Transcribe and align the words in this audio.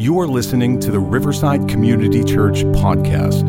You 0.00 0.18
are 0.20 0.26
listening 0.26 0.80
to 0.80 0.90
the 0.90 0.98
Riverside 0.98 1.68
Community 1.68 2.24
Church 2.24 2.64
podcast. 2.64 3.42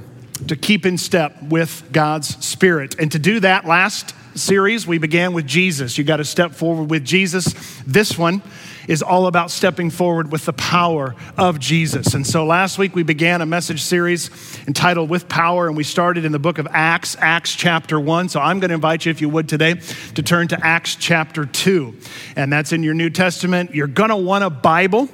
to 0.49 0.57
keep 0.57 0.85
in 0.85 0.99
step 0.99 1.41
with 1.45 1.89
God's 1.93 2.45
Spirit. 2.45 2.97
And 2.99 3.13
to 3.13 3.21
do 3.21 3.39
that, 3.39 3.65
last 3.65 4.17
series, 4.35 4.85
we 4.85 4.99
began 4.99 5.33
with 5.33 5.47
Jesus. 5.47 5.97
You 5.97 6.03
got 6.03 6.17
to 6.17 6.25
step 6.25 6.55
forward 6.55 6.91
with 6.91 7.05
Jesus. 7.05 7.55
This 7.87 8.19
one 8.19 8.43
is 8.89 9.01
all 9.01 9.29
about 9.29 9.53
stepping 9.53 9.91
forward 9.91 10.33
with 10.33 10.45
the 10.45 10.53
power 10.55 11.15
of 11.39 11.61
Jesus. 11.61 12.15
And 12.15 12.27
so 12.27 12.45
last 12.45 12.79
week 12.79 12.97
we 12.97 13.05
began 13.05 13.43
a 13.43 13.47
message 13.47 13.83
series 13.83 14.29
entitled 14.67 15.09
With 15.09 15.29
Power, 15.29 15.69
and 15.69 15.77
we 15.77 15.85
started 15.85 16.25
in 16.25 16.33
the 16.33 16.41
book 16.41 16.59
of 16.59 16.67
Acts, 16.73 17.17
Acts 17.21 17.55
chapter 17.55 18.01
1. 18.01 18.29
So 18.29 18.41
I'm 18.41 18.59
going 18.59 18.71
to 18.71 18.75
invite 18.75 19.07
you, 19.07 19.11
if 19.11 19.21
you 19.21 19.29
would, 19.29 19.49
today 19.49 19.75
to 20.17 20.23
turn 20.25 20.49
to 20.49 20.67
Acts 20.67 20.97
chapter 20.97 21.47
2. 21.47 21.97
And 22.35 22.53
that's 22.53 22.73
in 22.73 22.83
your 22.83 22.95
New 22.95 23.09
Testament. 23.09 23.73
You're 23.73 23.87
going 23.87 24.11
to 24.11 24.17
want 24.17 24.43
a 24.43 24.51
Bible 24.51 25.09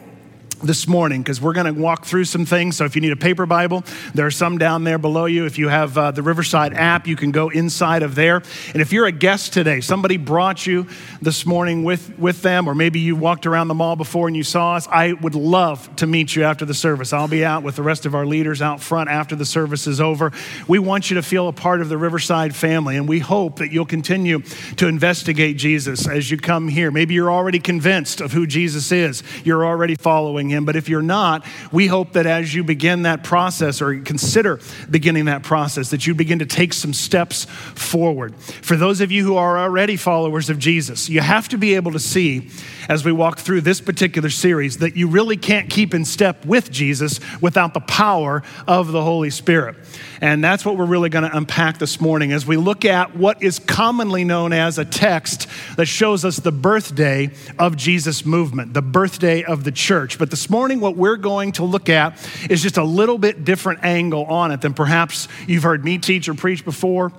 this 0.62 0.86
morning 0.86 1.22
because 1.22 1.40
we're 1.40 1.52
going 1.52 1.72
to 1.72 1.80
walk 1.80 2.04
through 2.04 2.24
some 2.24 2.44
things. 2.44 2.76
So, 2.76 2.84
if 2.84 2.94
you 2.94 3.00
need 3.00 3.12
a 3.12 3.16
paper 3.16 3.46
Bible, 3.46 3.84
there 4.14 4.26
are 4.26 4.30
some 4.30 4.58
down 4.58 4.84
there 4.84 4.98
below 4.98 5.26
you. 5.26 5.46
If 5.46 5.58
you 5.58 5.68
have 5.68 5.96
uh, 5.96 6.10
the 6.10 6.22
Riverside 6.22 6.74
app, 6.74 7.06
you 7.06 7.16
can 7.16 7.30
go 7.30 7.48
inside 7.48 8.02
of 8.02 8.14
there. 8.14 8.42
And 8.72 8.82
if 8.82 8.92
you're 8.92 9.06
a 9.06 9.12
guest 9.12 9.52
today, 9.52 9.80
somebody 9.80 10.16
brought 10.16 10.66
you 10.66 10.86
this 11.22 11.46
morning 11.46 11.84
with, 11.84 12.18
with 12.18 12.42
them, 12.42 12.68
or 12.68 12.74
maybe 12.74 13.00
you 13.00 13.16
walked 13.16 13.46
around 13.46 13.68
the 13.68 13.74
mall 13.74 13.96
before 13.96 14.26
and 14.28 14.36
you 14.36 14.42
saw 14.42 14.74
us, 14.76 14.86
I 14.88 15.12
would 15.14 15.34
love 15.34 15.94
to 15.96 16.06
meet 16.06 16.36
you 16.36 16.44
after 16.44 16.64
the 16.64 16.74
service. 16.74 17.12
I'll 17.12 17.28
be 17.28 17.44
out 17.44 17.62
with 17.62 17.76
the 17.76 17.82
rest 17.82 18.06
of 18.06 18.14
our 18.14 18.26
leaders 18.26 18.62
out 18.62 18.80
front 18.80 19.10
after 19.10 19.36
the 19.36 19.44
service 19.44 19.86
is 19.86 20.00
over. 20.00 20.32
We 20.68 20.78
want 20.78 21.10
you 21.10 21.16
to 21.16 21.22
feel 21.22 21.48
a 21.48 21.52
part 21.52 21.80
of 21.80 21.88
the 21.88 21.98
Riverside 21.98 22.54
family, 22.54 22.96
and 22.96 23.08
we 23.08 23.18
hope 23.18 23.58
that 23.58 23.72
you'll 23.72 23.86
continue 23.86 24.40
to 24.76 24.86
investigate 24.86 25.56
Jesus 25.56 26.06
as 26.06 26.30
you 26.30 26.36
come 26.36 26.68
here. 26.68 26.90
Maybe 26.90 27.14
you're 27.14 27.32
already 27.32 27.60
convinced 27.60 28.20
of 28.20 28.32
who 28.32 28.46
Jesus 28.46 28.92
is, 28.92 29.22
you're 29.44 29.64
already 29.64 29.94
following 29.94 30.49
him. 30.50 30.64
But 30.64 30.76
if 30.76 30.88
you're 30.88 31.02
not, 31.02 31.46
we 31.72 31.86
hope 31.86 32.12
that 32.12 32.26
as 32.26 32.54
you 32.54 32.64
begin 32.64 33.02
that 33.02 33.24
process 33.24 33.80
or 33.80 34.00
consider 34.00 34.60
beginning 34.90 35.26
that 35.26 35.42
process, 35.42 35.90
that 35.90 36.06
you 36.06 36.14
begin 36.14 36.40
to 36.40 36.46
take 36.46 36.72
some 36.72 36.92
steps 36.92 37.44
forward. 37.44 38.36
For 38.36 38.76
those 38.76 39.00
of 39.00 39.10
you 39.10 39.24
who 39.24 39.36
are 39.36 39.58
already 39.58 39.96
followers 39.96 40.50
of 40.50 40.58
Jesus, 40.58 41.08
you 41.08 41.20
have 41.20 41.48
to 41.48 41.58
be 41.58 41.74
able 41.74 41.92
to 41.92 41.98
see 41.98 42.50
as 42.88 43.04
we 43.04 43.12
walk 43.12 43.38
through 43.38 43.60
this 43.60 43.80
particular 43.80 44.30
series 44.30 44.78
that 44.78 44.96
you 44.96 45.08
really 45.08 45.36
can't 45.36 45.68
keep 45.70 45.94
in 45.94 46.04
step 46.04 46.44
with 46.44 46.70
Jesus 46.70 47.20
without 47.40 47.74
the 47.74 47.80
power 47.80 48.42
of 48.66 48.92
the 48.92 49.02
Holy 49.02 49.30
Spirit. 49.30 49.76
And 50.20 50.42
that's 50.44 50.64
what 50.64 50.76
we're 50.76 50.86
really 50.86 51.08
going 51.08 51.28
to 51.28 51.36
unpack 51.36 51.78
this 51.78 52.00
morning 52.00 52.32
as 52.32 52.46
we 52.46 52.56
look 52.56 52.84
at 52.84 53.16
what 53.16 53.42
is 53.42 53.58
commonly 53.58 54.24
known 54.24 54.52
as 54.52 54.78
a 54.78 54.84
text 54.84 55.46
that 55.76 55.86
shows 55.86 56.24
us 56.24 56.36
the 56.36 56.52
birthday 56.52 57.30
of 57.58 57.76
Jesus' 57.76 58.24
movement, 58.24 58.74
the 58.74 58.82
birthday 58.82 59.42
of 59.42 59.64
the 59.64 59.72
church. 59.72 60.18
But 60.18 60.30
this 60.30 60.50
morning, 60.50 60.80
what 60.80 60.96
we're 60.96 61.16
going 61.16 61.52
to 61.52 61.64
look 61.64 61.88
at 61.88 62.18
is 62.50 62.62
just 62.62 62.76
a 62.76 62.84
little 62.84 63.18
bit 63.18 63.44
different 63.44 63.84
angle 63.84 64.24
on 64.26 64.52
it 64.52 64.60
than 64.60 64.74
perhaps 64.74 65.28
you've 65.46 65.62
heard 65.62 65.84
me 65.84 65.98
teach 65.98 66.28
or 66.28 66.34
preach 66.34 66.64
before. 66.64 67.12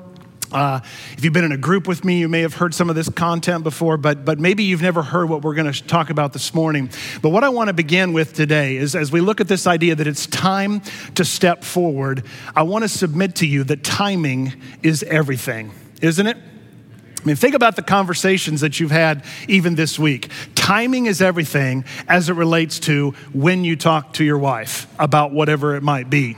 Uh, 0.52 0.82
if 1.14 1.24
you've 1.24 1.34
been 1.34 1.46
in 1.46 1.54
a 1.54 1.58
group 1.58 1.88
with 1.88 2.04
me, 2.04 2.20
you 2.20 2.28
may 2.28 2.42
have 2.42 2.56
heard 2.56 2.74
some 2.74 2.90
of 2.90 2.96
this 2.96 3.08
content 3.08 3.64
before, 3.64 3.96
but, 3.96 4.26
but 4.26 4.38
maybe 4.38 4.64
you've 4.64 4.82
never 4.82 5.02
heard 5.02 5.30
what 5.30 5.44
we're 5.44 5.54
going 5.56 5.72
to 5.72 5.84
talk 5.84 6.10
about 6.10 6.34
this 6.34 6.54
morning. 6.54 6.90
But 7.22 7.30
what 7.30 7.44
I 7.44 7.50
want 7.50 7.70
to 7.70 7.74
begin 7.74 8.12
with 8.12 8.34
today 8.34 8.76
is 8.76 8.96
as 8.96 9.12
we 9.12 9.22
look 9.22 9.40
at 9.40 9.48
this 9.48 9.66
idea 9.66 9.96
that 9.96 10.08
it's 10.08 10.28
time 10.28 10.82
to 11.16 11.24
step 11.24 11.64
forward, 11.64 12.26
I 12.54 12.64
want 12.64 12.84
to 12.84 12.90
submit 12.90 13.36
to 13.36 13.48
you 13.48 13.64
that 13.66 13.84
timing 13.84 14.54
is 14.84 15.04
everything, 15.04 15.72
isn't 16.02 16.28
it? 16.28 16.36
I 16.36 17.24
mean, 17.24 17.36
think 17.36 17.56
about 17.56 17.76
the 17.76 17.84
conversations 17.84 18.62
that 18.62 18.80
you've 18.80 18.92
had 18.92 19.24
even 19.48 19.76
this 19.76 20.00
week. 20.00 20.30
Timing 20.56 21.06
is 21.06 21.22
everything 21.22 21.86
as 22.08 22.30
it 22.30 22.34
relates 22.34 22.80
to 22.80 23.12
when 23.32 23.64
you 23.64 23.76
talk 23.76 24.14
to 24.14 24.24
your 24.24 24.40
wife 24.40 24.88
about 25.00 25.32
whatever 25.32 25.76
it 25.76 25.84
might 25.84 26.10
be, 26.10 26.36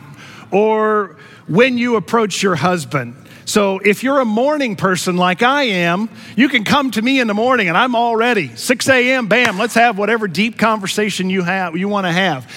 or 0.52 1.18
when 1.48 1.78
you 1.78 1.96
approach 1.96 2.44
your 2.44 2.56
husband 2.56 3.16
so 3.46 3.80
if 3.80 4.04
you're 4.04 4.20
a 4.20 4.26
morning 4.26 4.76
person 4.76 5.18
like 5.18 5.42
I 5.42 5.64
am, 5.64 6.10
you 6.36 6.50
can 6.50 6.64
come 6.64 6.92
to 6.92 7.02
me 7.02 7.20
in 7.20 7.28
the 7.28 7.34
morning 7.34 7.68
and 7.68 7.78
I'm 7.78 7.96
all 7.96 8.16
ready. 8.16 8.56
6 8.56 8.90
a.m., 8.90 9.28
bam, 9.28 9.58
let's 9.58 9.74
have 9.74 9.98
whatever 9.98 10.28
deep 10.28 10.58
conversation 10.58 11.30
you 11.30 11.44
have 11.44 11.76
you 11.76 11.88
want 11.88 12.06
to 12.08 12.12
have. 12.12 12.50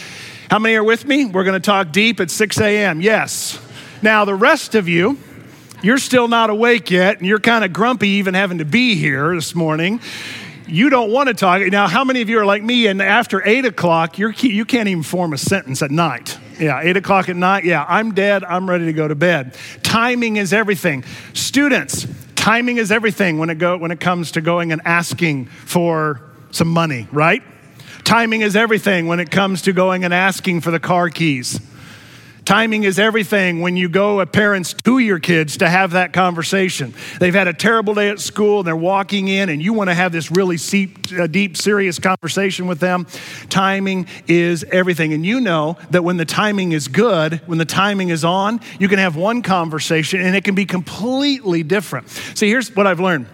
How 0.50 0.58
many 0.58 0.76
are 0.76 0.84
with 0.84 1.04
me? 1.04 1.24
We're 1.24 1.44
going 1.44 1.60
to 1.60 1.64
talk 1.64 1.90
deep 1.90 2.20
at 2.20 2.30
6 2.30 2.60
a.m. 2.60 3.00
Yes. 3.00 3.60
Now 4.00 4.24
the 4.24 4.34
rest 4.34 4.74
of 4.74 4.88
you, 4.88 5.18
you're 5.82 5.98
still 5.98 6.28
not 6.28 6.50
awake 6.50 6.90
yet, 6.90 7.18
and 7.18 7.26
you're 7.26 7.40
kind 7.40 7.64
of 7.64 7.72
grumpy 7.72 8.08
even 8.08 8.34
having 8.34 8.58
to 8.58 8.64
be 8.64 8.94
here 8.94 9.34
this 9.34 9.54
morning. 9.54 10.00
You 10.66 10.90
don't 10.90 11.10
want 11.10 11.28
to 11.28 11.34
talk. 11.34 11.62
Now, 11.62 11.86
how 11.86 12.02
many 12.04 12.22
of 12.22 12.28
you 12.28 12.38
are 12.40 12.44
like 12.44 12.62
me 12.62 12.86
and 12.86 13.00
after 13.00 13.46
8 13.46 13.66
o'clock, 13.66 14.18
you're, 14.18 14.32
you 14.32 14.64
can't 14.64 14.88
even 14.88 15.02
form 15.02 15.32
a 15.32 15.38
sentence 15.38 15.82
at 15.82 15.90
night? 15.90 16.38
Yeah, 16.58 16.80
eight 16.82 16.96
o'clock 16.96 17.28
at 17.28 17.36
night. 17.36 17.64
Yeah, 17.64 17.84
I'm 17.86 18.14
dead. 18.14 18.44
I'm 18.44 18.68
ready 18.68 18.86
to 18.86 18.92
go 18.92 19.06
to 19.06 19.14
bed. 19.14 19.56
Timing 19.82 20.36
is 20.36 20.52
everything. 20.52 21.04
Students, 21.34 22.06
timing 22.34 22.78
is 22.78 22.90
everything 22.90 23.38
when 23.38 23.50
it, 23.50 23.56
go, 23.56 23.76
when 23.76 23.90
it 23.90 24.00
comes 24.00 24.32
to 24.32 24.40
going 24.40 24.72
and 24.72 24.80
asking 24.84 25.46
for 25.46 26.22
some 26.50 26.68
money, 26.68 27.08
right? 27.12 27.42
Timing 28.04 28.40
is 28.40 28.56
everything 28.56 29.06
when 29.06 29.20
it 29.20 29.30
comes 29.30 29.62
to 29.62 29.72
going 29.72 30.04
and 30.04 30.14
asking 30.14 30.60
for 30.60 30.70
the 30.70 30.80
car 30.80 31.10
keys. 31.10 31.60
Timing 32.46 32.84
is 32.84 33.00
everything 33.00 33.60
when 33.60 33.76
you 33.76 33.88
go 33.88 34.20
as 34.20 34.28
parents 34.28 34.72
to 34.84 35.00
your 35.00 35.18
kids 35.18 35.56
to 35.56 35.68
have 35.68 35.90
that 35.90 36.12
conversation. 36.12 36.94
They've 37.18 37.34
had 37.34 37.48
a 37.48 37.52
terrible 37.52 37.92
day 37.92 38.08
at 38.08 38.20
school 38.20 38.60
and 38.60 38.66
they're 38.68 38.76
walking 38.76 39.26
in 39.26 39.48
and 39.48 39.60
you 39.60 39.72
want 39.72 39.90
to 39.90 39.94
have 39.94 40.12
this 40.12 40.30
really 40.30 40.56
deep, 40.56 41.12
uh, 41.12 41.26
deep, 41.26 41.56
serious 41.56 41.98
conversation 41.98 42.68
with 42.68 42.78
them. 42.78 43.08
Timing 43.48 44.06
is 44.28 44.62
everything. 44.62 45.12
And 45.12 45.26
you 45.26 45.40
know 45.40 45.76
that 45.90 46.04
when 46.04 46.18
the 46.18 46.24
timing 46.24 46.70
is 46.70 46.86
good, 46.86 47.40
when 47.46 47.58
the 47.58 47.64
timing 47.64 48.10
is 48.10 48.24
on, 48.24 48.60
you 48.78 48.86
can 48.86 49.00
have 49.00 49.16
one 49.16 49.42
conversation 49.42 50.20
and 50.20 50.36
it 50.36 50.44
can 50.44 50.54
be 50.54 50.66
completely 50.66 51.64
different. 51.64 52.08
See, 52.08 52.48
here's 52.48 52.74
what 52.76 52.86
I've 52.86 53.00
learned 53.00 53.26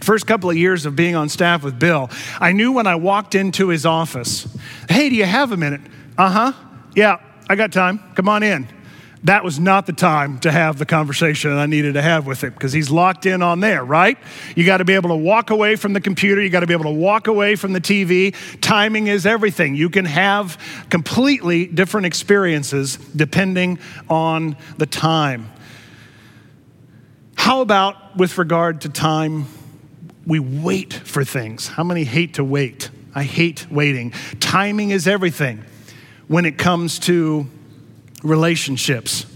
first 0.00 0.26
couple 0.26 0.50
of 0.50 0.56
years 0.56 0.84
of 0.84 0.96
being 0.96 1.14
on 1.14 1.28
staff 1.28 1.62
with 1.62 1.78
Bill, 1.78 2.10
I 2.40 2.52
knew 2.52 2.72
when 2.72 2.88
I 2.88 2.96
walked 2.96 3.34
into 3.34 3.68
his 3.68 3.86
office, 3.86 4.48
hey, 4.88 5.08
do 5.08 5.14
you 5.14 5.24
have 5.24 5.52
a 5.52 5.56
minute? 5.56 5.80
Uh 6.16 6.30
huh. 6.30 6.52
Yeah, 6.94 7.18
I 7.48 7.56
got 7.56 7.72
time. 7.72 8.00
Come 8.14 8.28
on 8.28 8.42
in. 8.42 8.68
That 9.24 9.42
was 9.42 9.58
not 9.58 9.86
the 9.86 9.92
time 9.92 10.38
to 10.40 10.52
have 10.52 10.78
the 10.78 10.86
conversation 10.86 11.50
I 11.50 11.66
needed 11.66 11.94
to 11.94 12.02
have 12.02 12.26
with 12.26 12.44
him 12.44 12.52
because 12.52 12.72
he's 12.72 12.88
locked 12.88 13.26
in 13.26 13.42
on 13.42 13.58
there, 13.58 13.84
right? 13.84 14.16
You 14.54 14.64
got 14.64 14.76
to 14.76 14.84
be 14.84 14.94
able 14.94 15.08
to 15.08 15.16
walk 15.16 15.50
away 15.50 15.74
from 15.74 15.92
the 15.92 16.00
computer. 16.00 16.40
You 16.40 16.50
got 16.50 16.60
to 16.60 16.68
be 16.68 16.72
able 16.72 16.84
to 16.84 16.90
walk 16.90 17.26
away 17.26 17.56
from 17.56 17.72
the 17.72 17.80
TV. 17.80 18.34
Timing 18.60 19.08
is 19.08 19.26
everything. 19.26 19.74
You 19.74 19.90
can 19.90 20.04
have 20.04 20.56
completely 20.88 21.66
different 21.66 22.06
experiences 22.06 22.96
depending 22.96 23.80
on 24.08 24.56
the 24.76 24.86
time. 24.86 25.50
How 27.34 27.60
about 27.60 28.16
with 28.16 28.38
regard 28.38 28.82
to 28.82 28.88
time? 28.88 29.46
We 30.26 30.38
wait 30.38 30.92
for 30.92 31.24
things. 31.24 31.66
How 31.66 31.82
many 31.82 32.04
hate 32.04 32.34
to 32.34 32.44
wait? 32.44 32.90
I 33.14 33.24
hate 33.24 33.66
waiting. 33.70 34.12
Timing 34.38 34.90
is 34.90 35.08
everything 35.08 35.64
when 36.28 36.44
it 36.44 36.58
comes 36.58 36.98
to 37.00 37.46
relationships. 38.22 39.26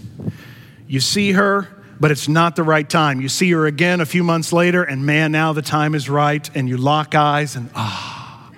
You 0.87 0.99
see 0.99 1.31
her, 1.31 1.67
but 1.99 2.11
it's 2.11 2.27
not 2.27 2.55
the 2.55 2.63
right 2.63 2.87
time. 2.87 3.19
You 3.19 3.29
see 3.29 3.51
her 3.51 3.65
again 3.65 3.99
a 3.99 4.05
few 4.05 4.23
months 4.23 4.53
later, 4.53 4.83
and 4.83 5.05
man, 5.05 5.31
now 5.31 5.53
the 5.53 5.61
time 5.61 5.95
is 5.95 6.09
right, 6.09 6.49
and 6.55 6.69
you 6.69 6.77
lock 6.77 7.15
eyes, 7.15 7.55
and 7.55 7.69
ah, 7.75 8.51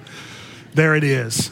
there 0.74 0.96
it 0.96 1.04
is. 1.04 1.50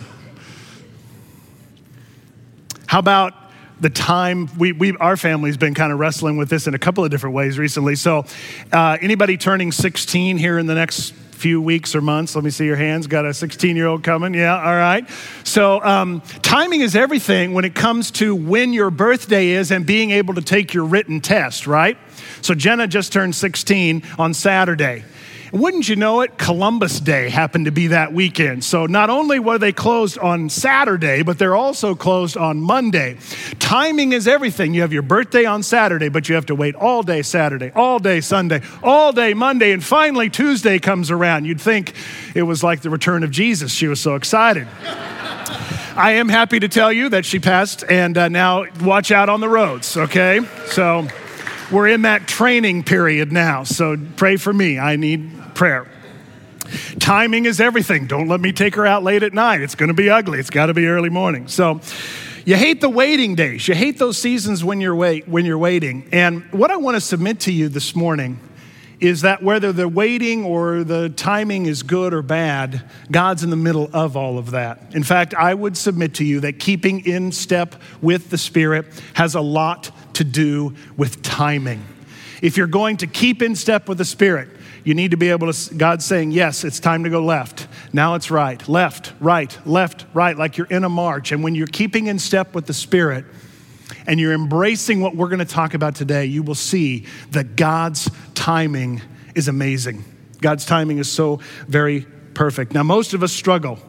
How 2.85 2.99
about 2.99 3.33
the 3.79 3.89
time 3.89 4.49
we, 4.57 4.71
we 4.71 4.95
our 4.97 5.17
family's 5.17 5.57
been 5.57 5.73
kind 5.73 5.91
of 5.91 5.99
wrestling 5.99 6.37
with 6.37 6.49
this 6.49 6.67
in 6.67 6.73
a 6.73 6.79
couple 6.79 7.03
of 7.03 7.11
different 7.11 7.35
ways 7.35 7.57
recently 7.57 7.95
so 7.95 8.23
uh, 8.71 8.97
anybody 9.01 9.35
turning 9.35 9.71
16 9.71 10.37
here 10.37 10.57
in 10.57 10.67
the 10.67 10.75
next 10.75 11.13
few 11.43 11.61
weeks 11.61 11.93
or 11.93 11.99
months. 11.99 12.35
Let 12.35 12.45
me 12.45 12.51
see 12.51 12.65
your 12.65 12.77
hands. 12.77 13.05
Got 13.05 13.25
a 13.25 13.33
16 13.33 13.75
year 13.75 13.87
old 13.87 14.01
coming. 14.01 14.33
Yeah, 14.33 14.55
all 14.55 14.75
right. 14.77 15.05
So, 15.43 15.83
um, 15.83 16.21
timing 16.41 16.79
is 16.79 16.95
everything 16.95 17.53
when 17.53 17.65
it 17.65 17.75
comes 17.75 18.11
to 18.11 18.33
when 18.33 18.71
your 18.71 18.89
birthday 18.89 19.49
is 19.49 19.69
and 19.69 19.85
being 19.85 20.11
able 20.11 20.35
to 20.35 20.41
take 20.41 20.73
your 20.73 20.85
written 20.85 21.19
test, 21.19 21.67
right? 21.67 21.97
So, 22.41 22.55
Jenna 22.55 22.87
just 22.87 23.11
turned 23.11 23.35
16 23.35 24.03
on 24.17 24.33
Saturday. 24.33 25.03
Wouldn't 25.53 25.87
you 25.87 25.95
know 25.95 26.21
it, 26.21 26.39
Columbus 26.39 26.99
Day 26.99 27.29
happened 27.29 27.65
to 27.65 27.71
be 27.71 27.85
that 27.87 28.11
weekend. 28.11 28.63
So 28.63 28.87
not 28.87 29.11
only 29.11 29.37
were 29.37 29.59
they 29.59 29.71
closed 29.71 30.17
on 30.17 30.49
Saturday, 30.49 31.21
but 31.21 31.37
they're 31.37 31.55
also 31.55 31.93
closed 31.93 32.35
on 32.35 32.59
Monday. 32.59 33.17
Timing 33.59 34.13
is 34.13 34.27
everything. 34.27 34.73
You 34.73 34.81
have 34.81 34.91
your 34.91 35.03
birthday 35.03 35.45
on 35.45 35.61
Saturday, 35.61 36.09
but 36.09 36.27
you 36.27 36.33
have 36.33 36.47
to 36.47 36.55
wait 36.55 36.73
all 36.73 37.03
day 37.03 37.21
Saturday, 37.21 37.71
all 37.75 37.99
day 37.99 38.19
Sunday, 38.19 38.63
all 38.81 39.11
day 39.11 39.35
Monday, 39.35 39.73
and 39.73 39.83
finally 39.83 40.27
Tuesday 40.27 40.79
comes 40.79 41.11
around. 41.11 41.45
You'd 41.45 41.61
think 41.61 41.93
it 42.33 42.43
was 42.43 42.63
like 42.63 42.81
the 42.81 42.89
return 42.89 43.21
of 43.21 43.29
Jesus. 43.29 43.71
She 43.71 43.85
was 43.85 44.01
so 44.01 44.15
excited. 44.15 44.67
I 45.95 46.13
am 46.13 46.29
happy 46.29 46.61
to 46.61 46.67
tell 46.67 46.91
you 46.91 47.09
that 47.09 47.25
she 47.25 47.37
passed, 47.37 47.83
and 47.87 48.17
uh, 48.17 48.27
now 48.27 48.65
watch 48.81 49.11
out 49.11 49.29
on 49.29 49.39
the 49.39 49.49
roads, 49.49 49.95
okay? 49.95 50.39
So 50.65 51.07
we're 51.71 51.89
in 51.89 52.01
that 52.01 52.27
training 52.27 52.85
period 52.85 53.31
now. 53.31 53.63
So 53.63 53.97
pray 54.15 54.37
for 54.37 54.51
me. 54.51 54.79
I 54.79 54.95
need 54.95 55.42
prayer. 55.63 55.87
Timing 56.99 57.45
is 57.45 57.61
everything. 57.61 58.05
Don't 58.05 58.27
let 58.27 58.41
me 58.41 58.51
take 58.51 58.75
her 58.75 58.85
out 58.85 59.01
late 59.01 59.23
at 59.23 59.31
night. 59.31 59.61
It's 59.61 59.75
going 59.75 59.87
to 59.87 59.93
be 59.93 60.09
ugly. 60.09 60.37
It's 60.37 60.49
got 60.49 60.65
to 60.65 60.73
be 60.73 60.87
early 60.87 61.07
morning. 61.07 61.47
So, 61.47 61.79
you 62.43 62.57
hate 62.57 62.81
the 62.81 62.89
waiting 62.89 63.33
days. 63.35 63.65
You 63.69 63.73
hate 63.73 63.97
those 63.97 64.17
seasons 64.17 64.61
when 64.61 64.81
you're 64.81 64.93
wait 64.93 65.25
when 65.25 65.45
you're 65.45 65.57
waiting. 65.57 66.09
And 66.11 66.43
what 66.51 66.69
I 66.69 66.75
want 66.75 66.95
to 66.95 66.99
submit 66.99 67.39
to 67.41 67.53
you 67.53 67.69
this 67.69 67.95
morning 67.95 68.41
is 68.99 69.21
that 69.21 69.41
whether 69.41 69.71
the 69.71 69.87
waiting 69.87 70.43
or 70.43 70.83
the 70.83 71.07
timing 71.07 71.65
is 71.65 71.81
good 71.81 72.13
or 72.13 72.21
bad, 72.21 72.83
God's 73.09 73.41
in 73.41 73.49
the 73.49 73.55
middle 73.55 73.89
of 73.93 74.17
all 74.17 74.37
of 74.37 74.51
that. 74.51 74.93
In 74.93 75.03
fact, 75.03 75.33
I 75.33 75.53
would 75.53 75.77
submit 75.77 76.15
to 76.15 76.25
you 76.25 76.41
that 76.41 76.59
keeping 76.59 77.05
in 77.05 77.31
step 77.31 77.75
with 78.01 78.31
the 78.31 78.37
Spirit 78.37 78.85
has 79.13 79.33
a 79.33 79.41
lot 79.41 79.91
to 80.15 80.25
do 80.25 80.75
with 80.97 81.21
timing. 81.21 81.85
If 82.41 82.57
you're 82.57 82.67
going 82.67 82.97
to 82.97 83.07
keep 83.07 83.41
in 83.41 83.55
step 83.55 83.87
with 83.87 83.97
the 83.97 84.05
Spirit, 84.05 84.49
you 84.83 84.93
need 84.93 85.11
to 85.11 85.17
be 85.17 85.29
able 85.29 85.51
to, 85.51 85.75
God's 85.75 86.05
saying, 86.05 86.31
yes, 86.31 86.63
it's 86.63 86.79
time 86.79 87.03
to 87.03 87.09
go 87.09 87.23
left. 87.23 87.67
Now 87.93 88.15
it's 88.15 88.29
right. 88.29 88.67
Left, 88.67 89.13
right, 89.19 89.57
left, 89.65 90.05
right, 90.13 90.37
like 90.37 90.57
you're 90.57 90.67
in 90.67 90.83
a 90.83 90.89
march. 90.89 91.31
And 91.31 91.43
when 91.43 91.55
you're 91.55 91.67
keeping 91.67 92.07
in 92.07 92.19
step 92.19 92.53
with 92.53 92.65
the 92.65 92.73
Spirit 92.73 93.25
and 94.07 94.19
you're 94.19 94.33
embracing 94.33 95.01
what 95.01 95.15
we're 95.15 95.29
going 95.29 95.39
to 95.39 95.45
talk 95.45 95.73
about 95.73 95.95
today, 95.95 96.25
you 96.25 96.43
will 96.43 96.55
see 96.55 97.05
that 97.31 97.55
God's 97.55 98.09
timing 98.33 99.01
is 99.35 99.47
amazing. 99.47 100.03
God's 100.41 100.65
timing 100.65 100.97
is 100.97 101.09
so 101.09 101.39
very 101.67 102.05
perfect. 102.33 102.73
Now, 102.73 102.83
most 102.83 103.13
of 103.13 103.23
us 103.23 103.31
struggle 103.31 103.79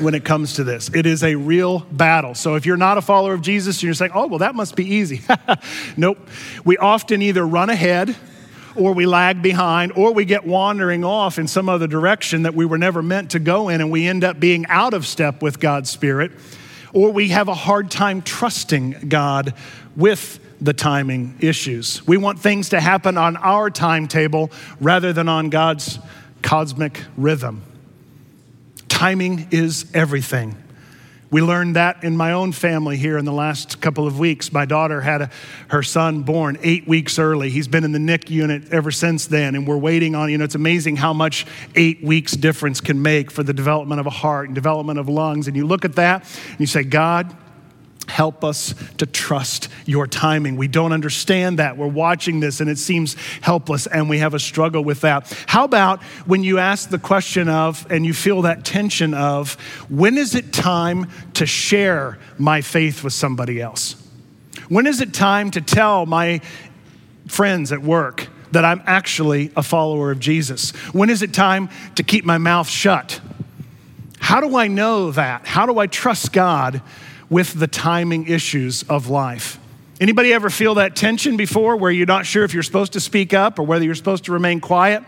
when 0.00 0.14
it 0.14 0.24
comes 0.24 0.54
to 0.54 0.64
this. 0.64 0.90
It 0.94 1.06
is 1.06 1.22
a 1.22 1.34
real 1.34 1.80
battle. 1.90 2.34
So 2.34 2.54
if 2.54 2.66
you're 2.66 2.76
not 2.76 2.98
a 2.98 3.02
follower 3.02 3.34
of 3.34 3.42
Jesus 3.42 3.76
and 3.76 3.82
you're 3.84 3.94
saying, 3.94 4.12
oh, 4.14 4.26
well, 4.26 4.38
that 4.38 4.54
must 4.54 4.76
be 4.76 4.84
easy. 4.84 5.22
nope. 5.96 6.18
We 6.64 6.76
often 6.76 7.22
either 7.22 7.46
run 7.46 7.70
ahead 7.70 8.16
or 8.78 8.92
we 8.92 9.06
lag 9.06 9.42
behind, 9.42 9.92
or 9.96 10.12
we 10.12 10.24
get 10.24 10.46
wandering 10.46 11.04
off 11.04 11.38
in 11.38 11.48
some 11.48 11.68
other 11.68 11.86
direction 11.86 12.42
that 12.42 12.54
we 12.54 12.64
were 12.64 12.78
never 12.78 13.02
meant 13.02 13.32
to 13.32 13.40
go 13.40 13.68
in, 13.68 13.80
and 13.80 13.90
we 13.90 14.06
end 14.06 14.22
up 14.22 14.38
being 14.38 14.64
out 14.66 14.94
of 14.94 15.04
step 15.06 15.42
with 15.42 15.58
God's 15.58 15.90
Spirit, 15.90 16.30
or 16.92 17.10
we 17.10 17.28
have 17.28 17.48
a 17.48 17.54
hard 17.54 17.90
time 17.90 18.22
trusting 18.22 19.08
God 19.08 19.54
with 19.96 20.38
the 20.60 20.72
timing 20.72 21.36
issues. 21.40 22.06
We 22.06 22.16
want 22.16 22.38
things 22.38 22.68
to 22.70 22.80
happen 22.80 23.18
on 23.18 23.36
our 23.36 23.70
timetable 23.70 24.50
rather 24.80 25.12
than 25.12 25.28
on 25.28 25.50
God's 25.50 25.98
cosmic 26.42 27.02
rhythm. 27.16 27.62
Timing 28.88 29.48
is 29.50 29.90
everything. 29.94 30.56
We 31.30 31.42
learned 31.42 31.76
that 31.76 32.04
in 32.04 32.16
my 32.16 32.32
own 32.32 32.52
family 32.52 32.96
here 32.96 33.18
in 33.18 33.26
the 33.26 33.32
last 33.32 33.82
couple 33.82 34.06
of 34.06 34.18
weeks. 34.18 34.50
My 34.50 34.64
daughter 34.64 35.02
had 35.02 35.22
a, 35.22 35.30
her 35.68 35.82
son 35.82 36.22
born 36.22 36.58
eight 36.62 36.88
weeks 36.88 37.18
early. 37.18 37.50
He's 37.50 37.68
been 37.68 37.84
in 37.84 37.92
the 37.92 37.98
NIC 37.98 38.30
unit 38.30 38.72
ever 38.72 38.90
since 38.90 39.26
then, 39.26 39.54
and 39.54 39.66
we're 39.66 39.76
waiting 39.76 40.14
on, 40.14 40.30
you 40.30 40.38
know, 40.38 40.44
it's 40.44 40.54
amazing 40.54 40.96
how 40.96 41.12
much 41.12 41.44
eight 41.74 42.02
weeks 42.02 42.32
difference 42.32 42.80
can 42.80 43.02
make 43.02 43.30
for 43.30 43.42
the 43.42 43.52
development 43.52 44.00
of 44.00 44.06
a 44.06 44.10
heart 44.10 44.46
and 44.46 44.54
development 44.54 44.98
of 44.98 45.06
lungs. 45.08 45.48
And 45.48 45.56
you 45.56 45.66
look 45.66 45.84
at 45.84 45.96
that 45.96 46.22
and 46.50 46.60
you 46.60 46.66
say, 46.66 46.82
God, 46.82 47.36
Help 48.08 48.42
us 48.42 48.74
to 48.96 49.06
trust 49.06 49.68
your 49.86 50.06
timing. 50.06 50.56
We 50.56 50.66
don't 50.66 50.92
understand 50.92 51.58
that. 51.58 51.76
We're 51.76 51.86
watching 51.86 52.40
this 52.40 52.60
and 52.60 52.68
it 52.68 52.78
seems 52.78 53.14
helpless 53.42 53.86
and 53.86 54.08
we 54.08 54.18
have 54.18 54.34
a 54.34 54.38
struggle 54.38 54.82
with 54.82 55.02
that. 55.02 55.32
How 55.46 55.64
about 55.64 56.02
when 56.26 56.42
you 56.42 56.58
ask 56.58 56.88
the 56.88 56.98
question 56.98 57.48
of, 57.48 57.86
and 57.90 58.04
you 58.04 58.14
feel 58.14 58.42
that 58.42 58.64
tension 58.64 59.14
of, 59.14 59.54
when 59.88 60.16
is 60.18 60.34
it 60.34 60.52
time 60.52 61.10
to 61.34 61.46
share 61.46 62.18
my 62.38 62.60
faith 62.60 63.04
with 63.04 63.12
somebody 63.12 63.60
else? 63.60 63.94
When 64.68 64.86
is 64.86 65.00
it 65.00 65.14
time 65.14 65.50
to 65.52 65.60
tell 65.60 66.06
my 66.06 66.40
friends 67.26 67.72
at 67.72 67.82
work 67.82 68.26
that 68.52 68.64
I'm 68.64 68.82
actually 68.86 69.52
a 69.54 69.62
follower 69.62 70.10
of 70.10 70.18
Jesus? 70.18 70.70
When 70.92 71.10
is 71.10 71.22
it 71.22 71.34
time 71.34 71.68
to 71.96 72.02
keep 72.02 72.24
my 72.24 72.38
mouth 72.38 72.68
shut? 72.68 73.20
How 74.18 74.40
do 74.40 74.56
I 74.56 74.66
know 74.66 75.10
that? 75.12 75.46
How 75.46 75.66
do 75.66 75.78
I 75.78 75.86
trust 75.86 76.32
God? 76.32 76.82
With 77.30 77.58
the 77.58 77.66
timing 77.66 78.26
issues 78.26 78.82
of 78.84 79.08
life. 79.08 79.58
Anybody 80.00 80.32
ever 80.32 80.48
feel 80.48 80.74
that 80.74 80.94
tension 80.94 81.36
before 81.36 81.76
where 81.76 81.90
you're 81.90 82.06
not 82.06 82.24
sure 82.24 82.44
if 82.44 82.54
you're 82.54 82.62
supposed 82.62 82.92
to 82.92 83.00
speak 83.00 83.34
up 83.34 83.58
or 83.58 83.64
whether 83.64 83.84
you're 83.84 83.96
supposed 83.96 84.24
to 84.24 84.32
remain 84.32 84.60
quiet? 84.60 85.02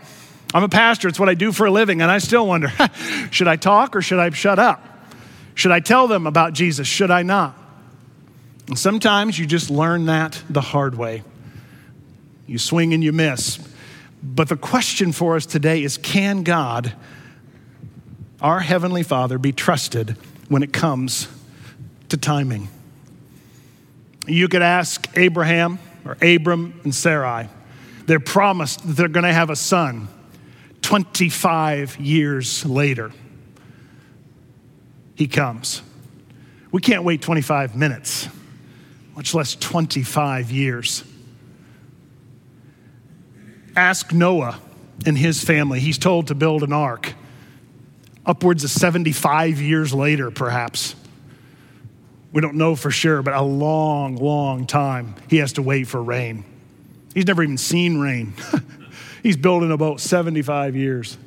I'm 0.53 0.63
a 0.63 0.69
pastor, 0.69 1.07
it's 1.07 1.19
what 1.19 1.29
I 1.29 1.33
do 1.33 1.53
for 1.53 1.65
a 1.65 1.71
living, 1.71 2.01
and 2.01 2.11
I 2.11 2.17
still 2.17 2.45
wonder 2.45 2.71
should 3.31 3.47
I 3.47 3.55
talk 3.55 3.95
or 3.95 4.01
should 4.01 4.19
I 4.19 4.29
shut 4.31 4.59
up? 4.59 4.85
Should 5.55 5.71
I 5.71 5.79
tell 5.79 6.07
them 6.07 6.27
about 6.27 6.53
Jesus? 6.53 6.87
Should 6.87 7.11
I 7.11 7.23
not? 7.23 7.57
And 8.67 8.77
sometimes 8.77 9.39
you 9.39 9.45
just 9.45 9.69
learn 9.69 10.05
that 10.05 10.41
the 10.49 10.61
hard 10.61 10.95
way. 10.95 11.23
You 12.47 12.57
swing 12.57 12.93
and 12.93 13.03
you 13.03 13.13
miss. 13.13 13.59
But 14.21 14.49
the 14.49 14.57
question 14.57 15.13
for 15.13 15.35
us 15.35 15.45
today 15.45 15.83
is 15.83 15.97
can 15.97 16.43
God, 16.43 16.93
our 18.41 18.59
Heavenly 18.59 19.03
Father, 19.03 19.37
be 19.37 19.51
trusted 19.51 20.17
when 20.47 20.63
it 20.63 20.73
comes 20.73 21.27
to 22.11 22.17
timing. 22.17 22.67
You 24.27 24.47
could 24.47 24.61
ask 24.61 25.07
Abraham 25.17 25.79
or 26.05 26.17
Abram 26.21 26.79
and 26.83 26.93
Sarai. 26.93 27.49
They're 28.05 28.19
promised 28.19 28.85
that 28.85 28.93
they're 28.93 29.07
going 29.07 29.25
to 29.25 29.33
have 29.33 29.49
a 29.49 29.55
son 29.55 30.07
25 30.81 31.99
years 31.99 32.65
later. 32.65 33.11
He 35.15 35.27
comes. 35.27 35.81
We 36.71 36.81
can't 36.81 37.03
wait 37.03 37.21
25 37.21 37.75
minutes, 37.75 38.27
much 39.15 39.33
less 39.33 39.55
25 39.55 40.51
years. 40.51 41.03
Ask 43.75 44.11
Noah 44.11 44.59
and 45.05 45.17
his 45.17 45.43
family. 45.43 45.79
He's 45.79 45.97
told 45.97 46.27
to 46.27 46.35
build 46.35 46.63
an 46.63 46.73
ark. 46.73 47.13
Upwards 48.25 48.63
of 48.63 48.69
75 48.69 49.61
years 49.61 49.93
later, 49.93 50.29
perhaps. 50.29 50.95
We 52.31 52.41
don't 52.41 52.55
know 52.55 52.75
for 52.75 52.91
sure, 52.91 53.21
but 53.21 53.33
a 53.33 53.41
long, 53.41 54.15
long 54.15 54.65
time 54.65 55.15
he 55.29 55.37
has 55.37 55.53
to 55.53 55.61
wait 55.61 55.87
for 55.87 56.01
rain. 56.01 56.45
He's 57.13 57.27
never 57.27 57.43
even 57.43 57.57
seen 57.57 57.99
rain. 57.99 58.33
He's 59.23 59.37
building 59.37 59.71
a 59.71 59.77
boat 59.77 59.99
75 59.99 60.75
years. 60.75 61.17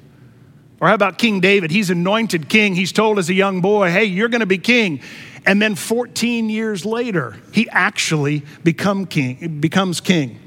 Or 0.81 0.89
how 0.89 0.95
about 0.95 1.19
King 1.19 1.41
David? 1.41 1.71
He's 1.71 1.91
anointed 1.91 2.49
king. 2.49 2.75
He's 2.75 2.93
told 2.93 3.19
as 3.19 3.31
a 3.31 3.35
young 3.35 3.61
boy, 3.61 3.91
hey, 3.91 4.05
you're 4.05 4.29
going 4.29 4.41
to 4.41 4.47
be 4.47 4.59
king. 4.59 5.01
And 5.47 5.61
then 5.61 5.75
14 5.75 6.49
years 6.49 6.85
later, 6.85 7.37
he 7.53 7.69
actually 7.71 8.43
become 8.65 9.07
king, 9.07 9.61
becomes 9.61 10.01
king. 10.01 10.41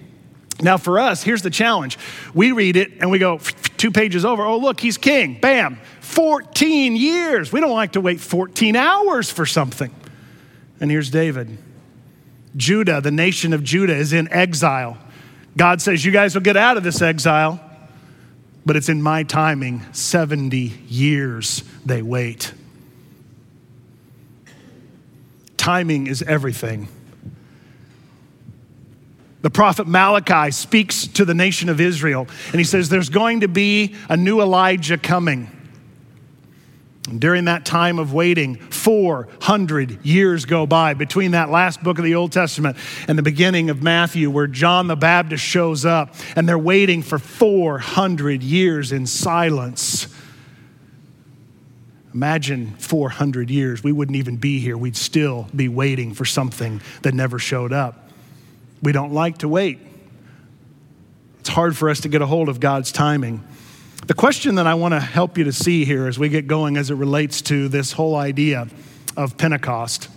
Now, 0.60 0.78
for 0.78 1.00
us, 1.00 1.22
here's 1.22 1.44
the 1.44 1.52
challenge. 1.52 2.00
We 2.34 2.52
read 2.52 2.76
it 2.76 2.94
and 3.00 3.12
we 3.12 3.20
go 3.20 3.38
two 3.78 3.92
pages 3.92 4.26
over. 4.26 4.44
Oh, 4.44 4.58
look, 4.58 4.80
he's 4.80 4.98
king. 4.98 5.40
Bam. 5.40 5.80
14 6.02 6.96
years. 6.96 7.52
We 7.52 7.60
don't 7.60 7.74
like 7.74 7.94
to 7.94 8.02
wait 8.02 8.20
14 8.20 8.76
hours 8.76 9.30
for 9.30 9.46
something. 9.46 9.94
And 10.80 10.92
here's 10.92 11.10
David. 11.10 11.58
Judah, 12.56 13.02
the 13.02 13.12
nation 13.12 13.54
of 13.54 13.64
Judah, 13.64 13.96
is 13.96 14.14
in 14.14 14.32
exile. 14.32 14.98
God 15.56 15.82
says, 15.82 16.06
You 16.06 16.12
guys 16.12 16.36
will 16.36 16.42
get 16.42 16.58
out 16.58 16.78
of 16.78 16.84
this 16.84 17.02
exile, 17.02 17.60
but 18.66 18.76
it's 18.76 18.90
in 18.90 19.02
my 19.02 19.24
timing. 19.24 19.82
70 19.94 20.58
years 20.88 21.64
they 21.86 22.02
wait. 22.02 22.54
Timing 25.58 26.08
is 26.08 26.22
everything. 26.24 26.88
The 29.42 29.50
prophet 29.50 29.88
Malachi 29.88 30.52
speaks 30.52 31.08
to 31.08 31.26
the 31.26 31.34
nation 31.34 31.70
of 31.70 31.80
Israel, 31.80 32.28
and 32.48 32.56
he 32.56 32.64
says, 32.64 32.90
There's 32.90 33.10
going 33.10 33.42
to 33.42 33.48
be 33.48 33.96
a 34.10 34.18
new 34.18 34.42
Elijah 34.42 34.98
coming. 34.98 35.50
During 37.08 37.46
that 37.46 37.66
time 37.66 38.00
of 38.00 38.14
waiting, 38.14 38.56
400 38.56 40.06
years 40.06 40.44
go 40.44 40.66
by 40.66 40.94
between 40.94 41.32
that 41.32 41.50
last 41.50 41.82
book 41.82 42.00
of 42.00 42.04
the 42.04 42.16
Old 42.16 42.34
Testament 42.34 42.76
and 43.08 43.18
the 43.18 43.24
beginning 43.24 43.70
of 43.70 43.82
Matthew, 43.82 44.30
where 44.30 44.48
John 44.48 44.88
the 44.88 44.98
Baptist 44.98 45.44
shows 45.44 45.86
up, 45.86 46.16
and 46.36 46.50
they're 46.50 46.60
waiting 46.60 47.02
for 47.02 47.18
400 47.18 48.44
years 48.44 48.92
in 48.92 49.08
silence. 49.08 50.14
Imagine 52.14 52.76
400 52.78 53.50
years. 53.50 53.84
We 53.84 53.94
wouldn't 53.94 54.18
even 54.18 54.36
be 54.36 54.60
here. 54.60 54.78
We'd 54.78 54.98
still 54.98 55.48
be 55.56 55.70
waiting 55.70 56.14
for 56.14 56.26
something 56.26 56.82
that 57.04 57.14
never 57.14 57.40
showed 57.40 57.72
up. 57.72 58.10
We 58.82 58.92
don't 58.92 59.14
like 59.14 59.38
to 59.40 59.48
wait. 59.48 59.80
It's 61.40 61.50
hard 61.50 61.78
for 61.78 61.90
us 61.90 62.02
to 62.02 62.10
get 62.10 62.22
a 62.22 62.26
hold 62.26 62.50
of 62.50 62.60
God's 62.60 62.92
timing. 62.92 63.44
The 64.06 64.14
question 64.14 64.56
that 64.56 64.68
I 64.68 64.76
want 64.76 64.94
to 64.94 65.00
help 65.00 65.38
you 65.38 65.44
to 65.46 65.52
see 65.52 65.84
here 65.84 66.08
as 66.08 66.18
we 66.18 66.30
get 66.30 66.48
going 66.48 66.78
as 66.78 66.92
it 66.92 66.96
relates 66.96 67.42
to 67.44 67.68
this 67.68 67.92
whole 67.92 68.16
idea 68.16 68.68
of 69.18 69.38
Pentecost 69.38 70.10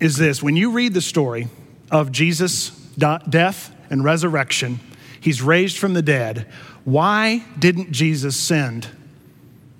is 0.00 0.16
this 0.16 0.42
when 0.42 0.56
you 0.56 0.70
read 0.70 0.94
the 0.94 1.00
story 1.00 1.48
of 1.90 2.12
Jesus' 2.12 2.70
death 2.96 3.74
and 3.90 4.04
resurrection, 4.04 4.80
he's 5.20 5.42
raised 5.42 5.78
from 5.78 5.94
the 5.94 6.02
dead. 6.02 6.46
Why 6.84 7.44
didn't 7.58 7.92
Jesus 7.92 8.36
send 8.36 8.88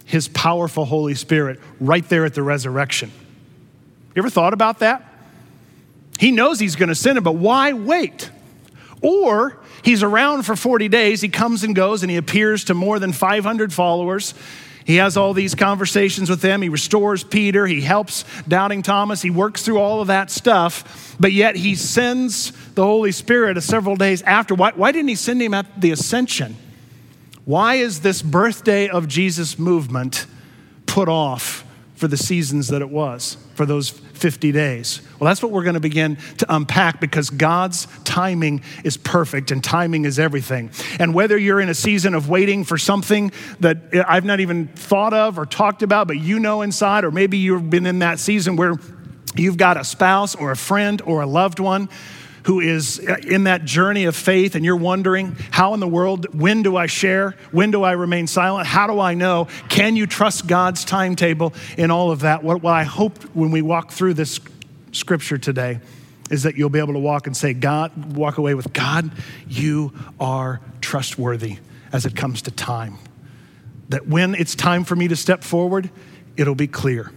his 0.05 0.29
powerful 0.29 0.85
Holy 0.85 1.15
Spirit 1.15 1.61
right 1.81 2.07
there 2.09 2.25
at 2.25 2.35
the 2.35 2.43
resurrection? 2.43 3.13
You 4.15 4.21
ever 4.21 4.31
thought 4.31 4.53
about 4.53 4.81
that? 4.81 5.03
He 6.19 6.33
knows 6.33 6.59
he's 6.59 6.77
going 6.77 6.89
to 6.89 6.95
send 6.95 7.19
it, 7.19 7.21
but 7.23 7.35
why 7.37 7.73
wait? 7.73 8.31
Or 9.03 9.59
he's 9.87 10.03
around 10.03 10.43
for 10.43 10.57
40 10.57 10.89
days, 10.89 11.23
he 11.23 11.31
comes 11.31 11.65
and 11.65 11.75
goes, 11.75 12.03
and 12.03 12.11
he 12.11 12.19
appears 12.19 12.65
to 12.65 12.75
more 12.75 12.99
than 12.99 13.13
500 13.13 13.73
followers. 13.73 14.35
He 14.85 14.97
has 14.97 15.17
all 15.17 15.33
these 15.33 15.55
conversations 15.55 16.31
with 16.31 16.41
them. 16.43 16.63
He 16.63 16.69
restores 16.69 17.25
Peter. 17.25 17.67
He 17.67 17.81
helps 17.81 18.25
doubting 18.47 18.83
Thomas. 18.83 19.23
He 19.23 19.31
works 19.31 19.65
through 19.65 19.79
all 19.79 20.01
of 20.01 20.09
that 20.09 20.31
stuff. 20.31 21.17
But 21.19 21.33
yet 21.33 21.57
he 21.57 21.75
sends 21.75 22.53
the 22.75 22.85
Holy 22.85 23.11
Spirit 23.11 23.61
several 23.63 23.97
days 23.97 24.23
after. 24.23 24.55
Why, 24.55 24.73
why 24.77 24.93
didn't 24.93 25.09
he 25.09 25.17
send 25.17 25.43
him 25.43 25.55
at 25.55 25.81
the 25.81 25.91
ascension? 25.91 26.57
Why 27.45 27.77
is 27.77 28.01
this 28.01 28.23
birthday 28.23 28.89
of 28.89 29.09
Jesus 29.09 29.59
movement 29.59 30.27
put 30.87 31.09
off 31.09 31.66
for 31.97 32.09
the 32.09 32.17
seasons 32.17 32.69
that 32.69 32.83
it 32.83 32.91
was, 32.91 33.37
for 33.55 33.67
those 33.67 33.89
50 33.89 34.53
days? 34.53 35.01
Well, 35.19 35.27
that's 35.29 35.43
what 35.43 35.51
we're 35.51 35.65
going 35.65 35.75
to 35.75 35.81
begin 35.81 36.17
to 36.39 36.55
unpack 36.55 37.01
because 37.01 37.31
God's 37.31 37.89
timing 38.05 38.63
is 38.85 38.97
perfect 38.97 39.51
and 39.51 39.65
timing 39.65 40.05
is 40.05 40.19
everything. 40.19 40.71
And 40.99 41.15
whether 41.15 41.37
you're 41.37 41.61
in 41.61 41.69
a 41.69 41.75
season 41.75 42.15
of 42.15 42.29
waiting 42.29 42.65
for 42.65 42.79
something 42.79 43.33
that 43.61 43.79
I've 44.07 44.25
not 44.25 44.41
even 44.41 44.69
thought 44.69 45.15
of 45.15 45.39
or 45.39 45.47
talked 45.47 45.83
about, 45.83 46.07
but 46.07 46.19
you 46.19 46.39
know 46.39 46.63
inside, 46.63 47.05
or 47.05 47.11
maybe 47.11 47.39
you've 47.39 47.71
been 47.71 47.87
in 47.87 48.01
that 48.01 48.19
season 48.19 48.57
where 48.57 48.75
you've 49.35 49.57
got 49.57 49.77
a 49.77 49.85
spouse 49.85 50.35
or 50.35 50.51
a 50.51 50.57
friend 50.57 51.03
or 51.03 51.23
a 51.23 51.27
loved 51.27 51.59
one 51.61 51.89
who 52.47 52.61
is 52.61 53.01
in 53.01 53.45
that 53.45 53.65
journey 53.65 54.05
of 54.05 54.15
faith 54.15 54.55
and 54.55 54.65
you're 54.65 54.77
wondering, 54.77 55.37
how 55.51 55.75
in 55.75 55.81
the 55.81 55.89
world, 55.89 56.33
when 56.33 56.63
do 56.63 56.77
I 56.77 56.87
share? 56.87 57.35
When 57.51 57.73
do 57.73 57.83
I 57.83 57.93
remain 57.93 58.29
silent? 58.29 58.69
How 58.69 58.87
do 58.87 59.01
I 59.01 59.15
know? 59.15 59.49
Can 59.69 59.97
you 59.97 60.07
trust 60.07 60.47
God's 60.47 60.85
timetable 60.85 61.55
in 61.77 61.91
all 61.91 62.13
of 62.13 62.21
that? 62.21 62.45
What, 62.45 62.63
what 62.63 62.73
I 62.73 62.85
hope 62.85 63.21
when 63.35 63.51
we 63.51 63.63
walk 63.63 63.91
through 63.91 64.15
this 64.15 64.39
scripture 64.93 65.39
today 65.39 65.81
is 66.31 66.45
that 66.45 66.55
you'll 66.57 66.71
be 66.71 66.79
able 66.79 66.93
to 66.93 67.01
walk 67.01 67.27
and 67.27 67.37
say, 67.37 67.53
God, 67.53 68.17
walk 68.17 68.39
away 68.39 68.55
with 68.55 68.73
God, 68.73 69.11
you 69.49 69.93
are 70.21 70.61
trustworthy 70.81 71.59
as 71.93 72.07
it 72.07 72.15
comes 72.15 72.43
to 72.43 72.53
time. 72.53 72.97
That 73.89 74.07
when 74.07 74.37
it's 74.37 74.55
time 74.55 74.85
for 74.85 74.95
me 74.95 75.09
to 75.09 75.17
step 75.17 75.43
forward, 75.43 75.91
it'll 76.37 76.55
be 76.55 76.69
clear. 76.69 77.11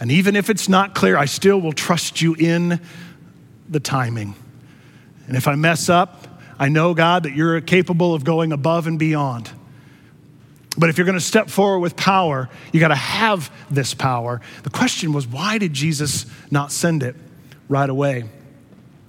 And 0.00 0.10
even 0.10 0.34
if 0.34 0.48
it's 0.48 0.66
not 0.66 0.94
clear, 0.94 1.18
I 1.18 1.26
still 1.26 1.60
will 1.60 1.74
trust 1.74 2.22
you 2.22 2.34
in 2.34 2.80
the 3.68 3.80
timing. 3.80 4.34
And 5.26 5.36
if 5.36 5.48
I 5.48 5.54
mess 5.54 5.88
up, 5.88 6.26
I 6.58 6.68
know, 6.68 6.94
God, 6.94 7.24
that 7.24 7.34
you're 7.34 7.60
capable 7.60 8.14
of 8.14 8.24
going 8.24 8.52
above 8.52 8.86
and 8.86 8.98
beyond. 8.98 9.50
But 10.78 10.90
if 10.90 10.98
you're 10.98 11.06
going 11.06 11.18
to 11.18 11.24
step 11.24 11.48
forward 11.48 11.80
with 11.80 11.96
power, 11.96 12.48
you 12.72 12.80
got 12.80 12.88
to 12.88 12.94
have 12.94 13.50
this 13.70 13.94
power. 13.94 14.40
The 14.62 14.70
question 14.70 15.12
was, 15.12 15.26
why 15.26 15.58
did 15.58 15.72
Jesus 15.72 16.26
not 16.50 16.70
send 16.70 17.02
it 17.02 17.16
right 17.68 17.88
away? 17.88 18.24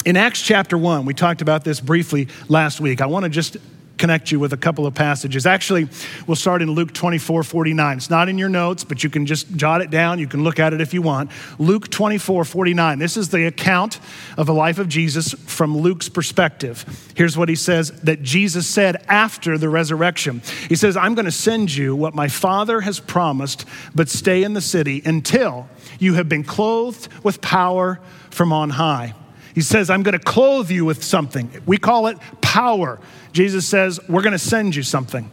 In 0.06 0.16
Acts 0.16 0.42
chapter 0.42 0.78
1, 0.78 1.06
we 1.06 1.14
talked 1.14 1.42
about 1.42 1.66
this 1.66 1.82
briefly 1.82 2.30
last 2.48 2.80
week. 2.80 3.02
I 3.02 3.08
want 3.08 3.24
to 3.24 3.30
just 3.30 3.58
connect 3.98 4.32
you 4.32 4.40
with 4.40 4.54
a 4.54 4.58
couple 4.58 4.86
of 4.86 4.94
passages. 4.94 5.46
Actually, 5.46 5.88
we'll 6.26 6.36
start 6.36 6.62
in 6.62 6.72
Luke 6.72 6.94
24 6.94 7.44
49. 7.44 7.98
It's 7.98 8.10
not 8.10 8.30
in 8.30 8.38
your 8.38 8.50
notes, 8.50 8.84
but 8.84 9.04
you 9.04 9.10
can 9.10 9.26
just 9.26 9.56
jot 9.56 9.82
it 9.82 9.90
down. 9.90 10.20
You 10.20 10.28
can 10.28 10.44
look 10.44 10.60
at 10.60 10.74
it 10.74 10.82
if 10.82 10.94
you 10.94 11.02
want. 11.02 11.32
Luke 11.60 11.90
24 11.90 12.46
49. 12.46 13.00
This 13.00 13.18
is 13.18 13.30
the 13.30 13.46
account 13.46 14.00
of 14.38 14.46
the 14.46 14.54
life 14.54 14.80
of 14.80 14.88
Jesus 14.88 15.34
from 15.34 15.78
Luke's 15.78 16.10
perspective. 16.10 16.86
Here's 17.16 17.38
what 17.38 17.50
he 17.50 17.56
says 17.56 17.92
that 18.02 18.24
Jesus 18.24 18.68
said 18.68 19.04
after 19.08 19.58
the 19.58 19.70
resurrection. 19.70 20.42
He 20.70 20.76
says, 20.76 20.96
I'm 20.96 21.16
going 21.16 21.26
to 21.26 21.32
send 21.32 21.76
you 21.76 21.96
what 21.96 22.14
my 22.14 22.28
Father 22.28 22.82
has 22.82 23.00
promised, 23.00 23.66
but 23.96 24.10
stay 24.10 24.44
in 24.44 24.54
the 24.54 24.62
city 24.62 25.02
until 25.06 25.68
you 26.00 26.14
have 26.14 26.30
been 26.30 26.44
clothed 26.44 27.08
with 27.24 27.42
power 27.42 28.00
from 28.30 28.54
on 28.54 28.72
high. 28.72 29.14
He 29.58 29.64
says, 29.64 29.90
I'm 29.90 30.04
going 30.04 30.14
to 30.14 30.24
clothe 30.24 30.70
you 30.70 30.86
with 30.86 31.04
something. 31.04 31.50
We 31.66 31.80
call 31.80 32.06
it 32.06 32.20
power. 32.42 33.00
Jesus 33.34 33.66
says, 33.66 34.00
We're 34.08 34.22
going 34.22 34.34
to 34.34 34.38
send 34.38 34.76
you 34.76 34.84
something. 34.84 35.32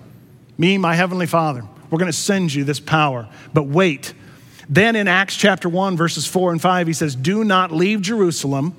Me, 0.56 0.78
my 0.78 0.94
heavenly 0.94 1.26
Father, 1.26 1.62
we're 1.90 1.98
going 1.98 2.10
to 2.10 2.16
send 2.16 2.54
you 2.54 2.64
this 2.64 2.80
power. 2.80 3.28
But 3.52 3.64
wait. 3.64 4.14
Then 4.66 4.96
in 4.96 5.08
Acts 5.08 5.36
chapter 5.36 5.68
1, 5.68 5.98
verses 5.98 6.26
4 6.26 6.52
and 6.52 6.62
5, 6.62 6.86
he 6.86 6.94
says, 6.94 7.14
Do 7.14 7.44
not 7.44 7.70
leave 7.70 8.00
Jerusalem, 8.00 8.74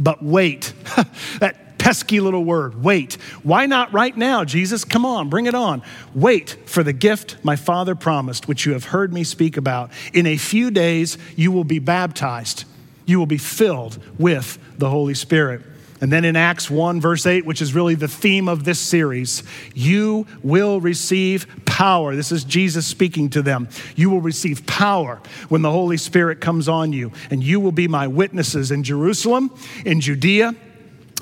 but 0.00 0.20
wait. 0.20 0.72
that 1.38 1.78
pesky 1.78 2.18
little 2.18 2.42
word, 2.42 2.82
wait. 2.82 3.14
Why 3.44 3.66
not 3.66 3.92
right 3.92 4.16
now, 4.16 4.44
Jesus? 4.44 4.84
Come 4.84 5.06
on, 5.06 5.28
bring 5.28 5.46
it 5.46 5.54
on. 5.54 5.80
Wait 6.12 6.56
for 6.66 6.82
the 6.82 6.92
gift 6.92 7.36
my 7.44 7.54
Father 7.54 7.94
promised, 7.94 8.48
which 8.48 8.66
you 8.66 8.72
have 8.72 8.86
heard 8.86 9.12
me 9.12 9.22
speak 9.22 9.56
about. 9.56 9.92
In 10.12 10.26
a 10.26 10.36
few 10.36 10.72
days, 10.72 11.18
you 11.36 11.52
will 11.52 11.62
be 11.62 11.78
baptized 11.78 12.64
you 13.06 13.18
will 13.18 13.26
be 13.26 13.38
filled 13.38 13.98
with 14.18 14.58
the 14.78 14.90
Holy 14.90 15.14
Spirit. 15.14 15.62
And 16.00 16.12
then 16.12 16.26
in 16.26 16.36
Acts 16.36 16.70
1, 16.70 17.00
verse 17.00 17.24
8, 17.24 17.46
which 17.46 17.62
is 17.62 17.74
really 17.74 17.94
the 17.94 18.08
theme 18.08 18.48
of 18.48 18.64
this 18.64 18.78
series, 18.78 19.42
you 19.74 20.26
will 20.42 20.80
receive 20.80 21.46
power. 21.64 22.14
This 22.14 22.32
is 22.32 22.44
Jesus 22.44 22.86
speaking 22.86 23.30
to 23.30 23.40
them. 23.40 23.68
You 23.94 24.10
will 24.10 24.20
receive 24.20 24.66
power 24.66 25.20
when 25.48 25.62
the 25.62 25.70
Holy 25.70 25.96
Spirit 25.96 26.40
comes 26.40 26.68
on 26.68 26.92
you, 26.92 27.12
and 27.30 27.42
you 27.42 27.60
will 27.60 27.72
be 27.72 27.88
my 27.88 28.06
witnesses 28.06 28.70
in 28.70 28.82
Jerusalem, 28.82 29.50
in 29.86 30.02
Judea, 30.02 30.54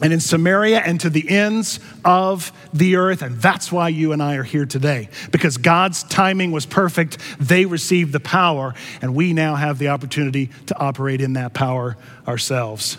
and 0.05 0.13
in 0.13 0.21
Samaria 0.21 0.81
and 0.81 1.01
to 1.01 1.09
the 1.09 1.27
ends 1.31 1.81
of 2.05 2.53
the 2.75 2.97
earth. 2.97 3.23
And 3.23 3.41
that's 3.41 3.73
why 3.73 3.89
you 3.89 4.13
and 4.13 4.23
I 4.23 4.35
are 4.35 4.43
here 4.43 4.67
today, 4.67 5.09
because 5.31 5.57
God's 5.57 6.03
timing 6.03 6.53
was 6.53 6.67
perfect. 6.67 7.17
They 7.41 7.65
received 7.65 8.13
the 8.13 8.21
power, 8.21 8.75
and 9.01 9.15
we 9.15 9.33
now 9.33 9.55
have 9.55 9.79
the 9.79 9.89
opportunity 9.89 10.51
to 10.67 10.79
operate 10.79 11.23
in 11.23 11.33
that 11.33 11.55
power 11.55 11.97
ourselves. 12.29 12.99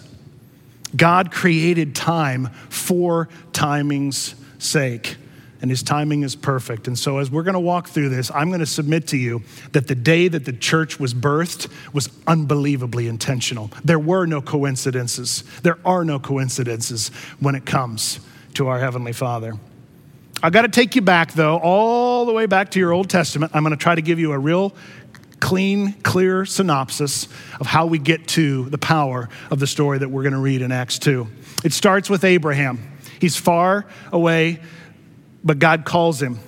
God 0.95 1.31
created 1.31 1.93
time 1.93 2.47
for 2.69 3.29
timing's 3.53 4.33
sake 4.57 5.17
and 5.61 5.71
his 5.71 5.81
timing 5.83 6.23
is 6.23 6.35
perfect. 6.35 6.87
And 6.87 6.97
so, 6.97 7.17
as 7.19 7.31
we're 7.31 7.43
going 7.43 7.53
to 7.53 7.59
walk 7.59 7.87
through 7.87 8.09
this, 8.09 8.31
I'm 8.31 8.49
going 8.49 8.59
to 8.59 8.65
submit 8.65 9.07
to 9.07 9.17
you 9.17 9.43
that 9.71 9.87
the 9.87 9.95
day 9.95 10.27
that 10.27 10.45
the 10.45 10.53
church 10.53 10.99
was 10.99 11.13
birthed 11.13 11.69
was 11.93 12.09
unbelievably 12.27 13.07
intentional. 13.07 13.71
There 13.83 13.99
were 13.99 14.25
no 14.25 14.41
coincidences. 14.41 15.43
There 15.63 15.79
are 15.85 16.03
no 16.03 16.19
coincidences 16.19 17.09
when 17.39 17.55
it 17.55 17.65
comes 17.65 18.19
to 18.55 18.67
our 18.67 18.79
Heavenly 18.79 19.13
Father. 19.13 19.53
I've 20.43 20.53
got 20.53 20.63
to 20.63 20.67
take 20.67 20.95
you 20.95 21.01
back, 21.01 21.33
though, 21.33 21.57
all 21.57 22.25
the 22.25 22.33
way 22.33 22.45
back 22.45 22.71
to 22.71 22.79
your 22.79 22.91
Old 22.91 23.09
Testament. 23.09 23.53
I'm 23.55 23.63
going 23.63 23.75
to 23.75 23.81
try 23.81 23.95
to 23.95 24.01
give 24.01 24.19
you 24.19 24.33
a 24.33 24.37
real 24.37 24.75
clean, 25.39 25.93
clear 26.03 26.45
synopsis 26.45 27.27
of 27.59 27.67
how 27.67 27.85
we 27.85 27.99
get 27.99 28.27
to 28.27 28.69
the 28.69 28.77
power 28.77 29.29
of 29.51 29.59
the 29.59 29.67
story 29.67 29.99
that 29.99 30.09
we're 30.09 30.23
going 30.23 30.33
to 30.33 30.39
read 30.39 30.61
in 30.61 30.71
Acts 30.71 30.99
2. 30.99 31.27
It 31.63 31.73
starts 31.73 32.09
with 32.09 32.23
Abraham. 32.23 32.79
He's 33.19 33.37
far 33.37 33.85
away 34.11 34.59
but 35.45 35.59
God 35.59 35.85
calls 35.85 36.21
him 36.21 36.39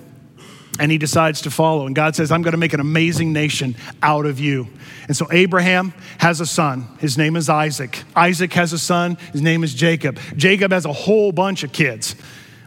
and 0.78 0.92
he 0.92 0.98
decides 0.98 1.42
to 1.42 1.50
follow. 1.50 1.86
And 1.86 1.94
God 1.94 2.14
says, 2.14 2.30
I'm 2.30 2.42
going 2.42 2.52
to 2.52 2.58
make 2.58 2.72
an 2.72 2.80
amazing 2.80 3.32
nation 3.32 3.76
out 4.02 4.26
of 4.26 4.38
you. 4.38 4.68
And 5.06 5.16
so 5.16 5.26
Abraham 5.32 5.92
has 6.18 6.40
a 6.40 6.46
son. 6.46 6.86
His 7.00 7.16
name 7.16 7.36
is 7.36 7.48
Isaac. 7.48 8.04
Isaac 8.14 8.52
has 8.52 8.72
a 8.72 8.78
son. 8.78 9.16
His 9.32 9.42
name 9.42 9.64
is 9.64 9.74
Jacob. 9.74 10.18
Jacob 10.36 10.72
has 10.72 10.84
a 10.84 10.92
whole 10.92 11.32
bunch 11.32 11.64
of 11.64 11.72
kids. 11.72 12.14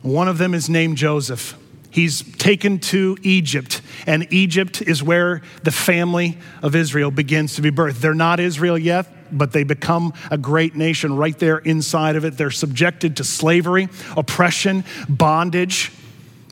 One 0.01 0.27
of 0.27 0.37
them 0.37 0.53
is 0.53 0.69
named 0.69 0.97
Joseph. 0.97 1.57
He's 1.91 2.21
taken 2.37 2.79
to 2.79 3.17
Egypt, 3.21 3.81
and 4.07 4.25
Egypt 4.31 4.81
is 4.81 5.03
where 5.03 5.41
the 5.63 5.71
family 5.71 6.37
of 6.63 6.73
Israel 6.73 7.11
begins 7.11 7.55
to 7.55 7.61
be 7.61 7.69
birthed. 7.69 7.99
They're 7.99 8.13
not 8.13 8.39
Israel 8.39 8.77
yet, 8.77 9.07
but 9.37 9.51
they 9.51 9.63
become 9.63 10.13
a 10.31 10.37
great 10.37 10.73
nation 10.73 11.17
right 11.17 11.37
there 11.37 11.57
inside 11.57 12.15
of 12.15 12.23
it. 12.23 12.37
They're 12.37 12.49
subjected 12.49 13.17
to 13.17 13.25
slavery, 13.25 13.89
oppression, 14.15 14.85
bondage. 15.09 15.91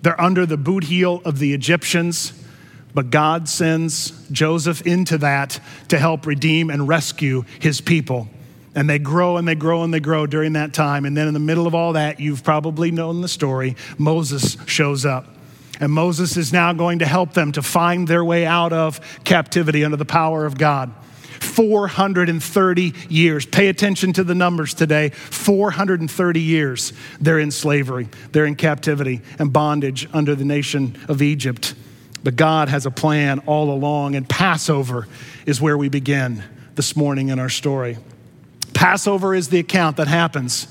They're 0.01 0.19
under 0.19 0.45
the 0.45 0.57
boot 0.57 0.85
heel 0.85 1.21
of 1.25 1.39
the 1.39 1.53
Egyptians. 1.53 2.33
But 2.93 3.11
God 3.11 3.47
sends 3.47 4.27
Joseph 4.29 4.85
into 4.85 5.19
that 5.19 5.59
to 5.89 5.99
help 5.99 6.25
redeem 6.25 6.69
and 6.69 6.87
rescue 6.87 7.43
his 7.59 7.81
people. 7.81 8.27
And 8.75 8.89
they 8.89 8.99
grow 8.99 9.37
and 9.37 9.47
they 9.47 9.55
grow 9.55 9.83
and 9.83 9.93
they 9.93 9.99
grow 9.99 10.25
during 10.25 10.53
that 10.53 10.73
time. 10.73 11.05
And 11.05 11.15
then 11.15 11.27
in 11.27 11.33
the 11.33 11.39
middle 11.39 11.67
of 11.67 11.75
all 11.75 11.93
that, 11.93 12.19
you've 12.19 12.43
probably 12.43 12.91
known 12.91 13.21
the 13.21 13.27
story 13.27 13.75
Moses 13.97 14.57
shows 14.65 15.05
up. 15.05 15.27
And 15.79 15.91
Moses 15.91 16.35
is 16.35 16.51
now 16.51 16.73
going 16.73 16.99
to 16.99 17.05
help 17.05 17.33
them 17.33 17.51
to 17.53 17.61
find 17.61 18.07
their 18.07 18.23
way 18.23 18.45
out 18.45 18.73
of 18.73 18.99
captivity 19.23 19.85
under 19.85 19.97
the 19.97 20.05
power 20.05 20.45
of 20.45 20.57
God. 20.57 20.91
430 21.49 22.93
years. 23.09 23.45
Pay 23.45 23.67
attention 23.67 24.13
to 24.13 24.23
the 24.23 24.35
numbers 24.35 24.73
today. 24.73 25.09
430 25.09 26.39
years 26.39 26.93
they're 27.19 27.39
in 27.39 27.51
slavery, 27.51 28.07
they're 28.31 28.45
in 28.45 28.55
captivity 28.55 29.21
and 29.37 29.51
bondage 29.51 30.07
under 30.13 30.35
the 30.35 30.45
nation 30.45 30.97
of 31.07 31.21
Egypt. 31.21 31.75
But 32.23 32.35
God 32.35 32.69
has 32.69 32.85
a 32.85 32.91
plan 32.91 33.39
all 33.39 33.71
along, 33.71 34.15
and 34.15 34.27
Passover 34.27 35.07
is 35.45 35.61
where 35.61 35.77
we 35.77 35.89
begin 35.89 36.43
this 36.75 36.95
morning 36.95 37.29
in 37.29 37.39
our 37.39 37.49
story. 37.49 37.97
Passover 38.73 39.33
is 39.33 39.49
the 39.49 39.59
account 39.59 39.97
that 39.97 40.07
happens 40.07 40.67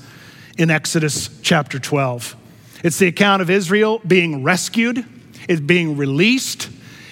in 0.57 0.69
Exodus 0.69 1.29
chapter 1.41 1.79
12. 1.79 2.35
It's 2.83 2.99
the 2.99 3.07
account 3.07 3.41
of 3.41 3.49
Israel 3.49 4.01
being 4.05 4.43
rescued, 4.43 5.05
it's 5.47 5.61
being 5.61 5.97
released, 5.97 6.69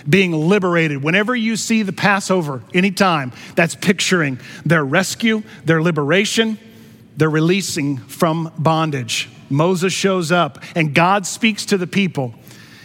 being 0.10 0.32
liberated. 0.32 1.04
Whenever 1.04 1.36
you 1.36 1.56
see 1.56 1.84
the 1.84 1.94
Passover, 1.94 2.64
anytime, 2.74 3.32
that's 3.56 3.76
picturing 3.76 4.40
their 4.66 4.84
rescue, 4.84 5.44
their 5.66 5.82
liberation, 5.82 6.58
their 7.18 7.30
releasing 7.30 7.98
from 7.98 8.52
bondage. 8.58 9.30
Moses 9.50 9.94
shows 9.94 10.32
up 10.32 10.64
and 10.76 10.94
God 10.94 11.26
speaks 11.26 11.66
to 11.68 11.78
the 11.78 11.88
people. 11.88 12.34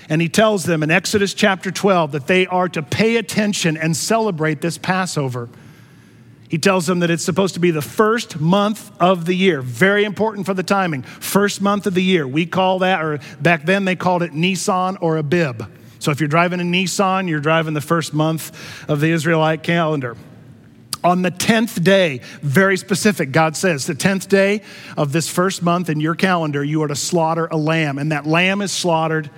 And 0.08 0.20
he 0.20 0.28
tells 0.28 0.64
them 0.64 0.82
in 0.82 0.90
Exodus 0.90 1.32
chapter 1.32 1.70
12 1.70 2.12
that 2.12 2.26
they 2.26 2.46
are 2.46 2.68
to 2.70 2.82
pay 2.82 3.16
attention 3.16 3.76
and 3.76 3.96
celebrate 3.96 4.60
this 4.60 4.78
Passover. 4.78 5.48
He 6.48 6.58
tells 6.58 6.86
them 6.86 7.00
that 7.00 7.10
it's 7.10 7.24
supposed 7.24 7.54
to 7.54 7.60
be 7.60 7.70
the 7.70 7.80
first 7.80 8.38
month 8.38 8.90
of 9.00 9.24
the 9.24 9.32
year. 9.32 9.62
Very 9.62 10.04
important 10.04 10.44
for 10.44 10.52
the 10.52 10.62
timing. 10.62 11.02
First 11.02 11.62
month 11.62 11.86
of 11.86 11.94
the 11.94 12.02
year. 12.02 12.28
We 12.28 12.44
call 12.44 12.80
that, 12.80 13.02
or 13.02 13.20
back 13.40 13.64
then 13.64 13.86
they 13.86 13.96
called 13.96 14.22
it 14.22 14.34
Nisan 14.34 14.98
or 14.98 15.16
Abib. 15.16 15.62
So 16.02 16.10
if 16.10 16.18
you're 16.18 16.28
driving 16.28 16.60
a 16.60 16.64
Nissan, 16.64 17.28
you're 17.28 17.38
driving 17.38 17.74
the 17.74 17.80
first 17.80 18.12
month 18.12 18.50
of 18.90 18.98
the 18.98 19.12
Israelite 19.12 19.62
calendar. 19.62 20.16
On 21.04 21.22
the 21.22 21.30
10th 21.30 21.84
day, 21.84 22.22
very 22.40 22.76
specific, 22.76 23.30
God 23.30 23.56
says, 23.56 23.86
the 23.86 23.94
10th 23.94 24.28
day 24.28 24.62
of 24.96 25.12
this 25.12 25.28
first 25.28 25.62
month 25.62 25.88
in 25.88 26.00
your 26.00 26.16
calendar, 26.16 26.64
you 26.64 26.82
are 26.82 26.88
to 26.88 26.96
slaughter 26.96 27.46
a 27.46 27.56
lamb. 27.56 27.98
And 27.98 28.10
that 28.10 28.26
lamb 28.26 28.62
is 28.62 28.72
slaughtered 28.72 29.30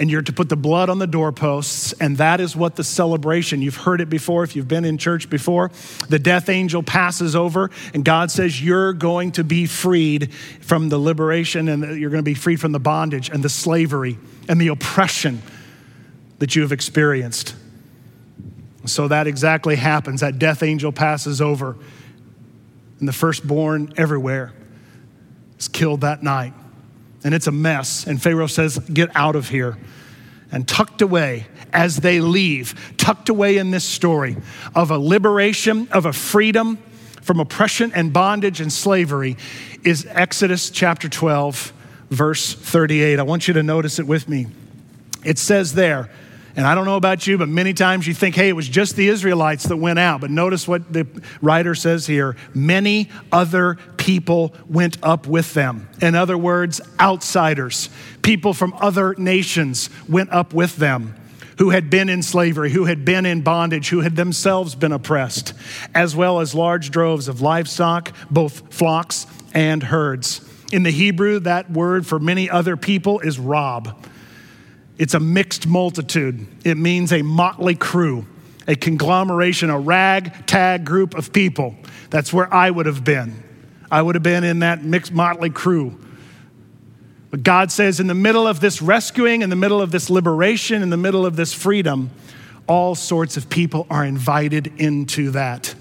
and 0.00 0.10
you're 0.10 0.22
to 0.22 0.32
put 0.32 0.48
the 0.48 0.56
blood 0.56 0.90
on 0.90 0.98
the 0.98 1.06
doorposts, 1.06 1.92
and 1.92 2.16
that 2.16 2.40
is 2.40 2.56
what 2.56 2.74
the 2.74 2.82
celebration. 2.82 3.62
You've 3.62 3.76
heard 3.76 4.00
it 4.00 4.08
before 4.08 4.42
if 4.42 4.56
you've 4.56 4.66
been 4.66 4.84
in 4.84 4.98
church 4.98 5.30
before. 5.30 5.70
The 6.08 6.18
death 6.18 6.48
angel 6.48 6.82
passes 6.82 7.36
over, 7.36 7.70
and 7.94 8.04
God 8.04 8.30
says, 8.30 8.60
You're 8.60 8.94
going 8.94 9.32
to 9.32 9.44
be 9.44 9.66
freed 9.66 10.32
from 10.62 10.88
the 10.88 10.98
liberation, 10.98 11.68
and 11.68 12.00
you're 12.00 12.10
going 12.10 12.24
to 12.24 12.28
be 12.28 12.34
freed 12.34 12.58
from 12.58 12.72
the 12.72 12.80
bondage 12.80 13.28
and 13.28 13.44
the 13.44 13.50
slavery 13.50 14.18
and 14.48 14.60
the 14.60 14.68
oppression 14.68 15.42
that 16.42 16.56
you 16.56 16.62
have 16.62 16.72
experienced. 16.72 17.54
So 18.84 19.06
that 19.06 19.28
exactly 19.28 19.76
happens. 19.76 20.22
That 20.22 20.40
death 20.40 20.64
angel 20.64 20.90
passes 20.90 21.40
over, 21.40 21.76
and 22.98 23.06
the 23.06 23.12
firstborn 23.12 23.92
everywhere 23.96 24.52
is 25.56 25.68
killed 25.68 26.00
that 26.00 26.24
night 26.24 26.52
and 27.22 27.32
it's 27.32 27.46
a 27.46 27.52
mess. 27.52 28.08
And 28.08 28.20
Pharaoh 28.20 28.48
says, 28.48 28.76
Get 28.80 29.14
out 29.14 29.36
of 29.36 29.50
here. 29.50 29.78
And 30.50 30.66
tucked 30.66 31.00
away 31.00 31.46
as 31.72 31.98
they 31.98 32.18
leave, 32.20 32.92
tucked 32.96 33.28
away 33.28 33.58
in 33.58 33.70
this 33.70 33.84
story 33.84 34.36
of 34.74 34.90
a 34.90 34.98
liberation, 34.98 35.86
of 35.92 36.06
a 36.06 36.12
freedom 36.12 36.76
from 37.22 37.38
oppression 37.38 37.92
and 37.94 38.12
bondage 38.12 38.60
and 38.60 38.72
slavery, 38.72 39.36
is 39.84 40.08
Exodus 40.10 40.70
chapter 40.70 41.08
12, 41.08 41.72
verse 42.10 42.52
38. 42.52 43.20
I 43.20 43.22
want 43.22 43.46
you 43.46 43.54
to 43.54 43.62
notice 43.62 44.00
it 44.00 44.08
with 44.08 44.28
me. 44.28 44.48
It 45.24 45.38
says 45.38 45.74
there, 45.74 46.10
and 46.54 46.66
I 46.66 46.74
don't 46.74 46.84
know 46.84 46.96
about 46.96 47.26
you, 47.26 47.38
but 47.38 47.48
many 47.48 47.72
times 47.72 48.06
you 48.06 48.12
think, 48.12 48.34
hey, 48.34 48.50
it 48.50 48.52
was 48.52 48.68
just 48.68 48.94
the 48.94 49.08
Israelites 49.08 49.64
that 49.64 49.76
went 49.76 49.98
out. 49.98 50.20
But 50.20 50.30
notice 50.30 50.68
what 50.68 50.92
the 50.92 51.06
writer 51.40 51.74
says 51.74 52.06
here 52.06 52.36
many 52.54 53.08
other 53.30 53.78
people 53.96 54.54
went 54.68 54.98
up 55.02 55.26
with 55.26 55.54
them. 55.54 55.88
In 56.02 56.14
other 56.14 56.36
words, 56.36 56.80
outsiders, 57.00 57.88
people 58.20 58.52
from 58.52 58.74
other 58.74 59.14
nations 59.16 59.88
went 60.08 60.30
up 60.30 60.52
with 60.52 60.76
them 60.76 61.14
who 61.58 61.70
had 61.70 61.88
been 61.88 62.08
in 62.08 62.22
slavery, 62.22 62.70
who 62.70 62.84
had 62.84 63.04
been 63.04 63.24
in 63.24 63.40
bondage, 63.42 63.88
who 63.88 64.00
had 64.00 64.16
themselves 64.16 64.74
been 64.74 64.92
oppressed, 64.92 65.54
as 65.94 66.16
well 66.16 66.40
as 66.40 66.54
large 66.54 66.90
droves 66.90 67.28
of 67.28 67.40
livestock, 67.40 68.12
both 68.30 68.74
flocks 68.74 69.26
and 69.54 69.82
herds. 69.82 70.40
In 70.72 70.82
the 70.82 70.90
Hebrew, 70.90 71.38
that 71.40 71.70
word 71.70 72.06
for 72.06 72.18
many 72.18 72.50
other 72.50 72.76
people 72.76 73.20
is 73.20 73.38
rav 73.38 73.94
it's 74.98 75.14
a 75.14 75.20
mixed 75.20 75.66
multitude. 75.66 76.46
It 76.64 76.76
means 76.76 77.12
a 77.12 77.22
motley 77.22 77.74
crew, 77.74 78.26
a 78.66 78.76
conglomeration, 78.76 79.70
a 79.70 79.78
ragtag 79.78 80.84
group 80.84 81.14
of 81.14 81.32
people. 81.32 81.74
That's 82.10 82.32
where 82.32 82.52
I 82.52 82.70
would 82.70 82.86
have 82.86 83.04
been. 83.04 83.42
I 83.90 84.00
would 84.02 84.14
have 84.14 84.22
been 84.22 84.44
in 84.44 84.60
that 84.60 84.82
mixed 84.84 85.12
motley 85.12 85.50
crew. 85.50 85.98
But 87.30 87.42
God 87.42 87.72
says, 87.72 87.98
in 87.98 88.06
the 88.06 88.14
middle 88.14 88.46
of 88.46 88.60
this 88.60 88.82
rescuing, 88.82 89.42
in 89.42 89.50
the 89.50 89.56
middle 89.56 89.80
of 89.80 89.90
this 89.90 90.10
liberation, 90.10 90.82
in 90.82 90.90
the 90.90 90.96
middle 90.98 91.24
of 91.24 91.36
this 91.36 91.52
freedom, 91.54 92.10
all 92.66 92.94
sorts 92.94 93.36
of 93.36 93.48
people 93.48 93.86
are 93.90 94.04
invited 94.04 94.72
into 94.78 95.30
that 95.32 95.74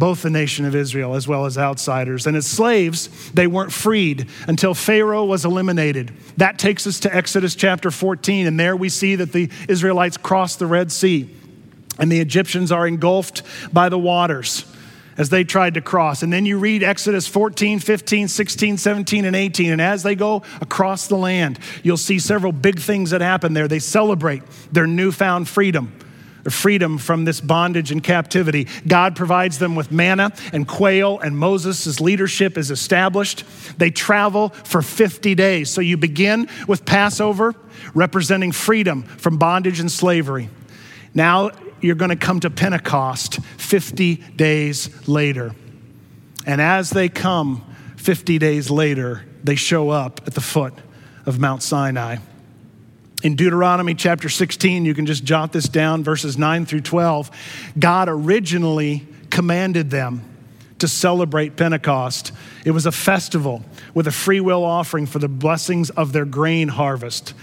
both 0.00 0.22
the 0.22 0.30
nation 0.30 0.64
of 0.64 0.74
Israel 0.74 1.14
as 1.14 1.28
well 1.28 1.44
as 1.44 1.58
outsiders. 1.58 2.26
And 2.26 2.34
as 2.34 2.46
slaves, 2.46 3.30
they 3.32 3.46
weren't 3.46 3.70
freed 3.70 4.28
until 4.48 4.72
Pharaoh 4.72 5.26
was 5.26 5.44
eliminated. 5.44 6.10
That 6.38 6.58
takes 6.58 6.86
us 6.86 7.00
to 7.00 7.14
Exodus 7.14 7.54
chapter 7.54 7.90
14, 7.90 8.46
and 8.46 8.58
there 8.58 8.74
we 8.74 8.88
see 8.88 9.14
that 9.16 9.32
the 9.32 9.50
Israelites 9.68 10.16
cross 10.16 10.56
the 10.56 10.66
Red 10.66 10.90
Sea, 10.90 11.28
and 11.98 12.10
the 12.10 12.18
Egyptians 12.18 12.72
are 12.72 12.86
engulfed 12.86 13.42
by 13.74 13.90
the 13.90 13.98
waters 13.98 14.64
as 15.18 15.28
they 15.28 15.44
tried 15.44 15.74
to 15.74 15.82
cross. 15.82 16.22
And 16.22 16.32
then 16.32 16.46
you 16.46 16.58
read 16.58 16.82
Exodus 16.82 17.28
14, 17.28 17.78
15, 17.78 18.26
16, 18.28 18.78
17, 18.78 19.26
and 19.26 19.36
18. 19.36 19.70
And 19.70 19.82
as 19.82 20.02
they 20.02 20.14
go 20.14 20.42
across 20.62 21.08
the 21.08 21.16
land, 21.16 21.58
you'll 21.82 21.98
see 21.98 22.18
several 22.18 22.52
big 22.52 22.80
things 22.80 23.10
that 23.10 23.20
happen 23.20 23.52
there. 23.52 23.68
They 23.68 23.80
celebrate 23.80 24.42
their 24.72 24.86
newfound 24.86 25.46
freedom 25.46 25.92
freedom 26.48 26.98
from 26.98 27.24
this 27.24 27.40
bondage 27.40 27.90
and 27.90 28.02
captivity. 28.02 28.66
God 28.86 29.16
provides 29.16 29.58
them 29.58 29.74
with 29.74 29.90
manna 29.90 30.32
and 30.52 30.66
quail, 30.66 31.18
and 31.18 31.36
Moses' 31.36 32.00
leadership 32.00 32.56
is 32.56 32.70
established. 32.70 33.44
They 33.78 33.90
travel 33.90 34.50
for 34.50 34.82
50 34.82 35.34
days. 35.34 35.70
So 35.70 35.80
you 35.80 35.96
begin 35.96 36.48
with 36.66 36.84
Passover, 36.84 37.54
representing 37.94 38.52
freedom 38.52 39.02
from 39.02 39.38
bondage 39.38 39.80
and 39.80 39.90
slavery. 39.90 40.48
Now 41.14 41.50
you're 41.80 41.96
going 41.96 42.10
to 42.10 42.16
come 42.16 42.40
to 42.40 42.50
Pentecost 42.50 43.40
50 43.58 44.16
days 44.36 45.08
later. 45.08 45.54
And 46.46 46.60
as 46.60 46.90
they 46.90 47.08
come 47.08 47.64
50 47.96 48.38
days 48.38 48.70
later, 48.70 49.24
they 49.44 49.56
show 49.56 49.90
up 49.90 50.22
at 50.26 50.34
the 50.34 50.40
foot 50.40 50.74
of 51.26 51.38
Mount 51.38 51.62
Sinai. 51.62 52.16
In 53.22 53.36
Deuteronomy 53.36 53.94
chapter 53.94 54.30
16, 54.30 54.86
you 54.86 54.94
can 54.94 55.04
just 55.04 55.24
jot 55.24 55.52
this 55.52 55.68
down, 55.68 56.02
verses 56.02 56.38
9 56.38 56.64
through 56.64 56.80
12. 56.80 57.30
God 57.78 58.08
originally 58.08 59.06
commanded 59.28 59.90
them 59.90 60.22
to 60.78 60.88
celebrate 60.88 61.54
Pentecost. 61.54 62.32
It 62.64 62.70
was 62.70 62.86
a 62.86 62.92
festival 62.92 63.62
with 63.92 64.06
a 64.06 64.10
free 64.10 64.40
will 64.40 64.64
offering 64.64 65.04
for 65.04 65.18
the 65.18 65.28
blessings 65.28 65.90
of 65.90 66.14
their 66.14 66.24
grain 66.24 66.68
harvest. 66.68 67.34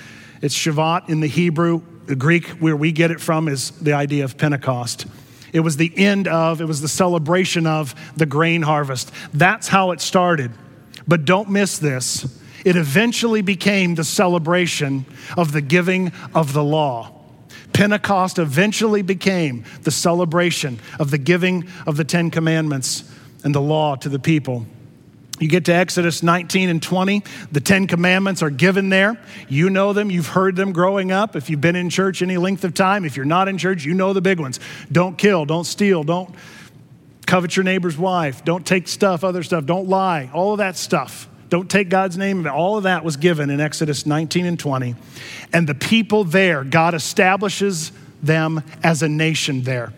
It's 0.41 0.55
Shavuot 0.55 1.09
in 1.09 1.19
the 1.19 1.27
Hebrew. 1.27 1.83
The 2.07 2.15
Greek, 2.15 2.47
where 2.47 2.75
we 2.75 2.91
get 2.91 3.11
it 3.11 3.21
from, 3.21 3.47
is 3.47 3.69
the 3.69 3.93
idea 3.93 4.23
of 4.23 4.35
Pentecost. 4.35 5.05
It 5.53 5.59
was 5.59 5.77
the 5.77 5.95
end 5.95 6.27
of, 6.27 6.59
it 6.59 6.65
was 6.65 6.81
the 6.81 6.87
celebration 6.87 7.67
of 7.67 7.93
the 8.17 8.25
grain 8.25 8.63
harvest. 8.63 9.11
That's 9.31 9.67
how 9.67 9.91
it 9.91 10.01
started. 10.01 10.51
But 11.07 11.25
don't 11.25 11.51
miss 11.51 11.77
this 11.77 12.41
it 12.67 12.75
eventually 12.75 13.41
became 13.41 13.95
the 13.95 14.03
celebration 14.03 15.06
of 15.38 15.53
the 15.53 15.62
giving 15.62 16.12
of 16.36 16.51
the 16.51 16.62
law. 16.62 17.13
Pentecost 17.71 18.39
eventually 18.39 19.01
became 19.01 19.63
the 19.84 19.91
celebration 19.91 20.77
of 20.99 21.10
the 21.10 21.17
giving 21.17 21.65
of 21.86 21.95
the 21.95 22.03
Ten 22.03 22.30
Commandments 22.30 23.10
and 23.45 23.56
the 23.56 23.62
law 23.62 23.95
to 23.95 24.10
the 24.10 24.19
people. 24.19 24.65
You 25.39 25.47
get 25.47 25.63
to 25.65 25.73
Exodus 25.73 26.21
19 26.21 26.67
and 26.67 26.84
20, 26.84 27.23
the 27.53 27.62
Ten 27.62 27.88
Commandments 27.88 28.43
are 28.43 28.49
given 28.49 28.89
there. 28.89 29.17
You 29.47 29.69
know 29.69 29.93
them, 29.93 30.12
you've 30.12 30.27
heard 30.27 30.58
them 30.58 30.73
growing 30.73 31.10
up. 31.10 31.38
If 31.38 31.49
you've 31.49 31.62
been 31.62 31.77
in 31.77 31.89
church 31.89 32.21
any 32.21 32.36
length 32.36 32.65
of 32.65 32.73
time, 32.73 33.06
if 33.06 33.15
you're 33.15 33.25
not 33.25 33.47
in 33.47 33.58
church, 33.58 33.86
you 33.86 33.93
know 33.93 34.12
the 34.12 34.19
big 34.19 34.41
ones. 34.41 34.60
Don't 34.91 35.17
kill, 35.17 35.45
don't 35.45 35.63
steal, 35.63 36.03
don't 36.03 36.36
covet 37.25 37.56
your 37.56 37.63
neighbor's 37.63 37.97
wife, 37.97 38.43
don't 38.43 38.65
take 38.65 38.89
stuff, 38.89 39.23
other 39.23 39.41
stuff, 39.41 39.65
don't 39.65 39.88
lie, 39.88 40.30
all 40.34 40.51
of 40.51 40.58
that 40.58 40.75
stuff 40.75 41.30
Don't 41.49 41.69
take 41.69 41.89
God's 41.89 42.17
name. 42.17 42.45
All 42.47 42.77
of 42.77 42.83
that 42.83 43.03
was 43.03 43.17
given 43.17 43.49
in 43.49 43.62
Exodus 43.62 44.05
19 44.05 44.45
and 44.45 44.60
20. 44.60 44.95
And 45.53 45.67
the 45.67 45.75
people 45.75 46.23
there, 46.23 46.63
God 46.63 46.93
establishes 46.93 47.91
them 48.21 48.63
as 48.83 49.01
a 49.01 49.07
nation 49.07 49.62
there. 49.62 49.93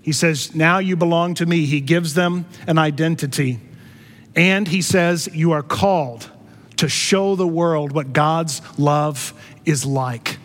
He 0.00 0.12
says, 0.12 0.54
Now 0.54 0.78
you 0.78 0.96
belong 0.96 1.34
to 1.34 1.46
me. 1.46 1.66
He 1.66 1.80
gives 1.80 2.14
them 2.14 2.46
an 2.66 2.78
identity. 2.78 3.60
And 4.34 4.66
he 4.66 4.82
says, 4.82 5.28
You 5.32 5.52
are 5.52 5.62
called 5.62 6.30
to 6.76 6.88
show 6.88 7.36
the 7.36 7.46
world 7.46 7.92
what 7.92 8.12
God's 8.12 8.60
love 8.78 9.32
is 9.64 9.84
like. 9.84 10.38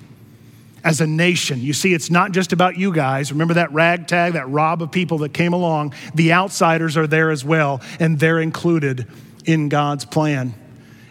As 0.84 1.02
a 1.02 1.08
nation, 1.08 1.60
you 1.60 1.74
see, 1.74 1.94
it's 1.94 2.10
not 2.10 2.32
just 2.32 2.54
about 2.54 2.78
you 2.78 2.94
guys. 2.94 3.34
Remember 3.34 3.56
that 3.56 3.74
ragtag, 3.74 4.34
that 4.34 4.48
rav 4.48 4.82
of 4.82 4.92
people 4.92 5.20
that 5.20 5.34
came 5.34 5.52
along? 5.52 5.94
The 6.16 6.32
outsiders 6.32 6.96
are 6.96 7.08
there 7.08 7.32
as 7.32 7.44
well, 7.44 7.82
and 8.00 8.18
they're 8.18 8.40
included 8.40 9.06
in 9.46 9.70
God's 9.70 10.06
plan. 10.06 10.54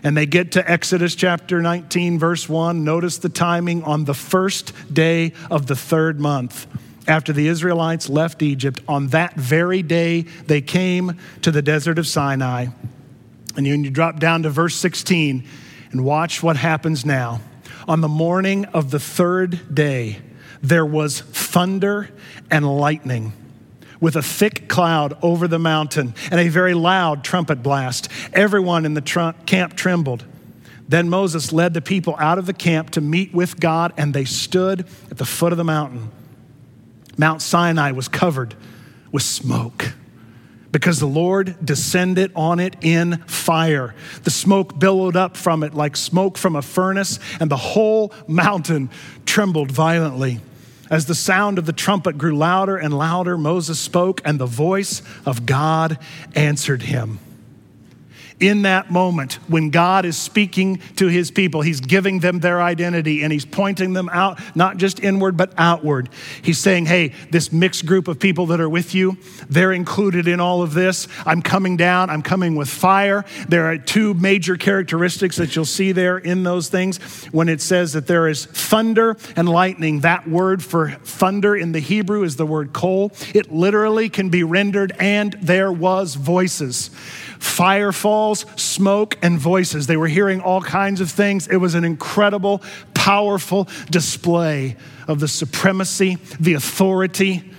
And 0.03 0.17
they 0.17 0.27
get 0.27 0.53
to 0.53 0.71
Exodus 0.71 1.15
chapter 1.15 1.61
19, 1.61 2.19
verse 2.19 2.49
1. 2.49 2.85
Notice 2.85 3.19
the 3.19 3.29
timing 3.29 3.83
on 3.83 4.05
the 4.05 4.15
first 4.15 4.73
day 4.93 5.33
of 5.51 5.67
the 5.67 5.75
third 5.75 6.21
month 6.21 6.67
after 7.09 7.33
the 7.33 7.49
Israelites 7.49 8.09
left 8.09 8.43
Egypt. 8.43 8.81
On 8.87 9.09
that 9.09 9.35
very 9.35 9.83
day, 9.83 10.23
they 10.47 10.61
came 10.61 11.19
to 11.43 11.51
the 11.51 11.63
desert 11.63 11.99
of 11.99 12.07
Sinai. 12.07 12.67
And 13.57 13.67
you, 13.67 13.75
you 13.75 13.91
drop 13.91 14.21
down 14.21 14.45
to 14.45 14.51
verse 14.51 14.77
16 14.77 15.45
and 15.91 16.05
watch 16.05 16.43
what 16.43 16.57
happens 16.57 17.05
now. 17.05 17.41
On 17.89 18.01
the 18.01 18.09
morning 18.09 18.67
of 18.67 18.91
the 18.91 19.01
third 19.01 19.75
day, 19.75 20.19
there 20.63 20.87
was 20.87 21.21
thunder 21.21 22.11
and 22.51 22.79
lightning 22.79 23.33
with 24.01 24.17
a 24.17 24.23
thick 24.23 24.69
cloud 24.69 25.17
over 25.23 25.49
the 25.49 25.59
mountain 25.59 26.15
and 26.31 26.41
a 26.41 26.49
very 26.49 26.75
loud 26.75 27.25
trumpet 27.25 27.63
blast. 27.63 28.09
Everyone 28.33 28.85
in 28.85 28.95
the 28.95 29.01
tr- 29.01 29.31
camp 29.47 29.75
trembled. 29.75 30.25
Then 30.89 31.09
Moses 31.11 31.53
led 31.53 31.75
the 31.75 31.83
people 31.83 32.17
out 32.19 32.39
of 32.39 32.47
the 32.47 32.55
camp 32.55 32.91
to 32.91 33.01
meet 33.01 33.35
with 33.35 33.61
God, 33.61 33.93
and 33.99 34.15
they 34.15 34.25
stood 34.25 34.87
at 35.11 35.19
the 35.19 35.27
foot 35.27 35.53
of 35.53 35.59
the 35.59 35.65
mountain. 35.65 36.11
Mount 37.19 37.43
Sinai 37.43 37.91
was 37.91 38.09
covered 38.09 38.55
with 39.13 39.23
smoke 39.23 39.93
because 40.73 41.01
the 41.01 41.07
Lord 41.07 41.57
descended 41.65 42.33
on 42.35 42.61
it 42.61 42.77
in 42.81 43.19
fire. 43.27 43.95
The 44.25 44.31
smoke 44.31 44.79
billowed 44.79 45.17
up 45.17 45.37
from 45.37 45.63
it 45.63 45.75
like 45.75 45.97
smoke 45.97 46.39
from 46.39 46.57
a 46.57 46.63
furnace, 46.63 47.19
and 47.41 47.51
the 47.51 47.57
whole 47.57 48.13
mountain 48.27 48.91
trembled 49.27 49.71
violently. 49.71 50.41
As 50.91 51.07
the 51.07 51.15
sound 51.15 51.59
of 51.59 51.67
the 51.67 51.73
trumpet 51.73 52.17
grew 52.17 52.37
louder 52.37 52.77
and 52.77 52.97
louder, 52.97 53.37
Moses 53.37 53.79
spoke, 53.79 54.21
and 54.25 54.39
the 54.39 54.47
voice 54.47 55.03
of 55.27 55.45
God 55.45 55.99
answered 56.35 56.83
him 56.83 57.19
in 58.41 58.63
that 58.63 58.91
moment 58.91 59.35
when 59.49 59.71
God 59.71 60.05
is 60.05 60.17
speaking 60.17 60.79
to 60.97 61.09
his 61.09 61.31
people. 61.31 61.63
He's 61.63 61.81
giving 61.81 62.21
them 62.21 62.41
their 62.41 62.61
identity 62.61 63.23
and 63.23 63.33
he's 63.33 63.45
pointing 63.45 63.93
them 63.93 64.09
out, 64.11 64.41
not 64.57 64.77
just 64.77 65.01
inward, 65.01 65.37
but 65.37 65.53
outward. 65.57 66.09
He's 66.43 66.59
saying, 66.59 66.87
Hey, 66.87 67.13
this 67.31 67.53
mixed 67.53 67.87
group 67.87 68.09
of 68.09 68.19
people 68.19 68.47
that 68.47 68.61
are 68.61 68.69
with 68.69 68.95
you, 68.95 69.17
they're 69.49 69.73
included 69.73 70.29
in 70.29 70.41
all 70.41 70.63
of 70.63 70.75
this. 70.75 71.09
I'm 71.27 71.43
coming 71.43 71.77
down, 71.77 72.11
I'm 72.11 72.23
coming 72.23 72.55
with 72.55 72.69
fire. 72.69 73.25
There 73.49 73.67
are 73.67 73.79
two 73.79 74.15
major 74.15 74.57
characteristics 74.57 75.37
that 75.37 75.55
you'll 75.57 75.65
see 75.65 75.93
there 75.93 76.19
in 76.19 76.43
those 76.43 76.69
things. 76.69 76.99
When 77.33 77.49
it 77.49 77.61
says 77.61 77.93
that 77.95 78.07
there 78.07 78.29
is 78.29 78.47
thunder 78.47 79.17
and 79.37 79.49
lightning, 79.49 80.01
that 80.01 80.29
word 80.29 80.63
for 80.63 80.91
thunder 80.91 81.57
in 81.57 81.73
the 81.73 81.81
Hebrew 81.81 82.23
is 82.23 82.37
the 82.37 82.47
word 82.47 82.73
kol. 82.73 83.13
It 83.35 83.53
literally 83.53 84.09
can 84.09 84.29
be 84.29 84.43
rendered, 84.43 84.93
and 84.99 85.33
there 85.41 85.73
was 85.73 86.15
voices 86.15 86.91
fire 87.39 87.93
falls, 87.93 88.47
smoke, 88.57 89.17
and 89.23 89.39
voices. 89.39 89.87
They 89.87 89.97
were 89.97 90.09
hearing 90.09 90.41
all 90.41 90.61
kinds 90.61 91.01
of 91.01 91.11
things. 91.11 91.49
It 91.49 91.57
was 91.57 91.75
an 91.75 91.85
incredible, 91.85 92.63
powerful 92.95 93.69
display 93.91 94.77
of 95.07 95.21
the 95.21 95.29
supremacy, 95.29 96.19
the 96.39 96.55
authority, 96.55 97.51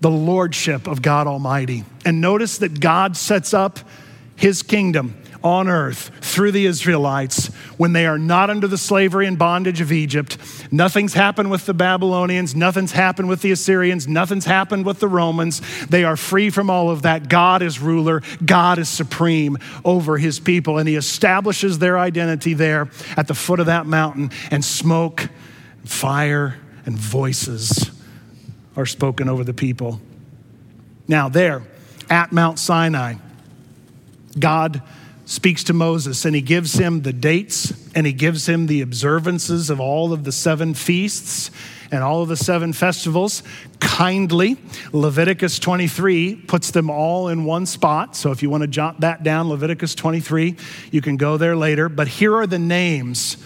the 0.00 0.10
lordship 0.10 0.86
of 0.86 1.02
God 1.02 1.26
Almighty. 1.26 1.84
And 2.04 2.20
notice 2.20 2.58
that 2.58 2.80
God 2.80 3.16
sets 3.16 3.54
up 3.54 3.80
his 4.36 4.62
kingdom 4.62 5.20
on 5.46 5.68
earth 5.68 6.10
through 6.20 6.50
the 6.50 6.66
Israelites 6.66 7.46
when 7.76 7.92
they 7.92 8.04
are 8.04 8.18
not 8.18 8.50
under 8.50 8.66
the 8.66 8.76
slavery 8.76 9.26
and 9.28 9.38
bondage 9.38 9.80
of 9.80 9.92
Egypt. 9.92 10.36
Nothing's 10.72 11.14
happened 11.14 11.52
with 11.52 11.66
the 11.66 11.72
Babylonians, 11.72 12.56
nothing's 12.56 12.90
happened 12.90 13.28
with 13.28 13.42
the 13.42 13.52
Assyrians, 13.52 14.08
nothing's 14.08 14.44
happened 14.44 14.84
with 14.84 14.98
the 14.98 15.06
Romans. 15.06 15.62
They 15.86 16.02
are 16.02 16.16
free 16.16 16.50
from 16.50 16.68
all 16.68 16.90
of 16.90 17.02
that. 17.02 17.28
God 17.28 17.62
is 17.62 17.78
ruler, 17.78 18.22
God 18.44 18.80
is 18.80 18.88
supreme 18.88 19.56
over 19.84 20.18
his 20.18 20.40
people, 20.40 20.78
and 20.78 20.88
he 20.88 20.96
establishes 20.96 21.78
their 21.78 21.96
identity 21.96 22.52
there 22.52 22.90
at 23.16 23.28
the 23.28 23.34
foot 23.34 23.60
of 23.60 23.66
that 23.66 23.86
mountain, 23.86 24.32
and 24.50 24.64
smoke, 24.64 25.28
fire, 25.84 26.56
and 26.84 26.98
voices 26.98 27.92
are 28.76 28.86
spoken 28.86 29.28
over 29.28 29.44
the 29.44 29.54
people. 29.54 30.00
Now, 31.06 31.28
there 31.28 31.62
at 32.10 32.32
Mount 32.32 32.58
Sinai, 32.58 33.14
God 34.38 34.82
speaks 35.26 35.64
to 35.64 35.72
Moses 35.72 36.24
and 36.24 36.34
he 36.34 36.40
gives 36.40 36.74
him 36.74 37.02
the 37.02 37.12
dates 37.12 37.74
and 37.94 38.06
he 38.06 38.12
gives 38.12 38.48
him 38.48 38.66
the 38.66 38.80
observances 38.80 39.70
of 39.70 39.80
all 39.80 40.12
of 40.12 40.24
the 40.24 40.32
seven 40.32 40.72
feasts 40.72 41.50
and 41.90 42.02
all 42.02 42.22
of 42.22 42.28
the 42.28 42.36
seven 42.36 42.72
festivals 42.72 43.42
kindly. 43.80 44.56
Leviticus 44.92 45.58
23 45.58 46.36
puts 46.36 46.70
them 46.70 46.90
all 46.90 47.28
in 47.28 47.44
one 47.44 47.66
spot. 47.66 48.14
So 48.16 48.30
if 48.30 48.42
you 48.42 48.50
want 48.50 48.62
to 48.62 48.68
jot 48.68 49.00
that 49.00 49.24
down, 49.24 49.48
Leviticus 49.48 49.94
23, 49.96 50.56
you 50.92 51.00
can 51.00 51.16
go 51.16 51.36
there 51.36 51.56
later. 51.56 51.88
But 51.88 52.08
here 52.08 52.34
are 52.36 52.46
the 52.46 52.58
names 52.58 53.36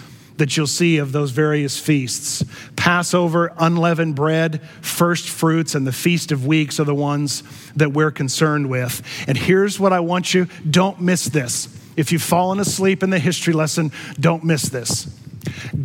that 0.41 0.57
you'll 0.57 0.67
see 0.67 0.97
of 0.97 1.13
those 1.13 1.31
various 1.31 1.79
feasts 1.79 2.43
Passover, 2.75 3.53
unleavened 3.59 4.17
bread, 4.17 4.63
first 4.81 5.29
fruits, 5.29 5.75
and 5.75 5.87
the 5.87 5.93
Feast 5.93 6.33
of 6.33 6.47
Weeks 6.47 6.81
are 6.81 6.85
the 6.85 6.95
ones 6.95 7.43
that 7.77 7.93
we're 7.93 8.11
concerned 8.11 8.71
with. 8.71 9.03
And 9.29 9.37
here's 9.37 9.79
what 9.79 9.93
I 9.93 10.01
want 10.01 10.33
you 10.33 10.49
don't 10.69 11.01
miss 11.01 11.27
this. 11.27 11.69
If 11.97 12.11
you've 12.11 12.23
fallen 12.23 12.59
asleep 12.59 13.03
in 13.03 13.11
the 13.11 13.19
history 13.19 13.53
lesson, 13.53 13.93
don't 14.19 14.43
miss 14.43 14.63
this. 14.71 15.15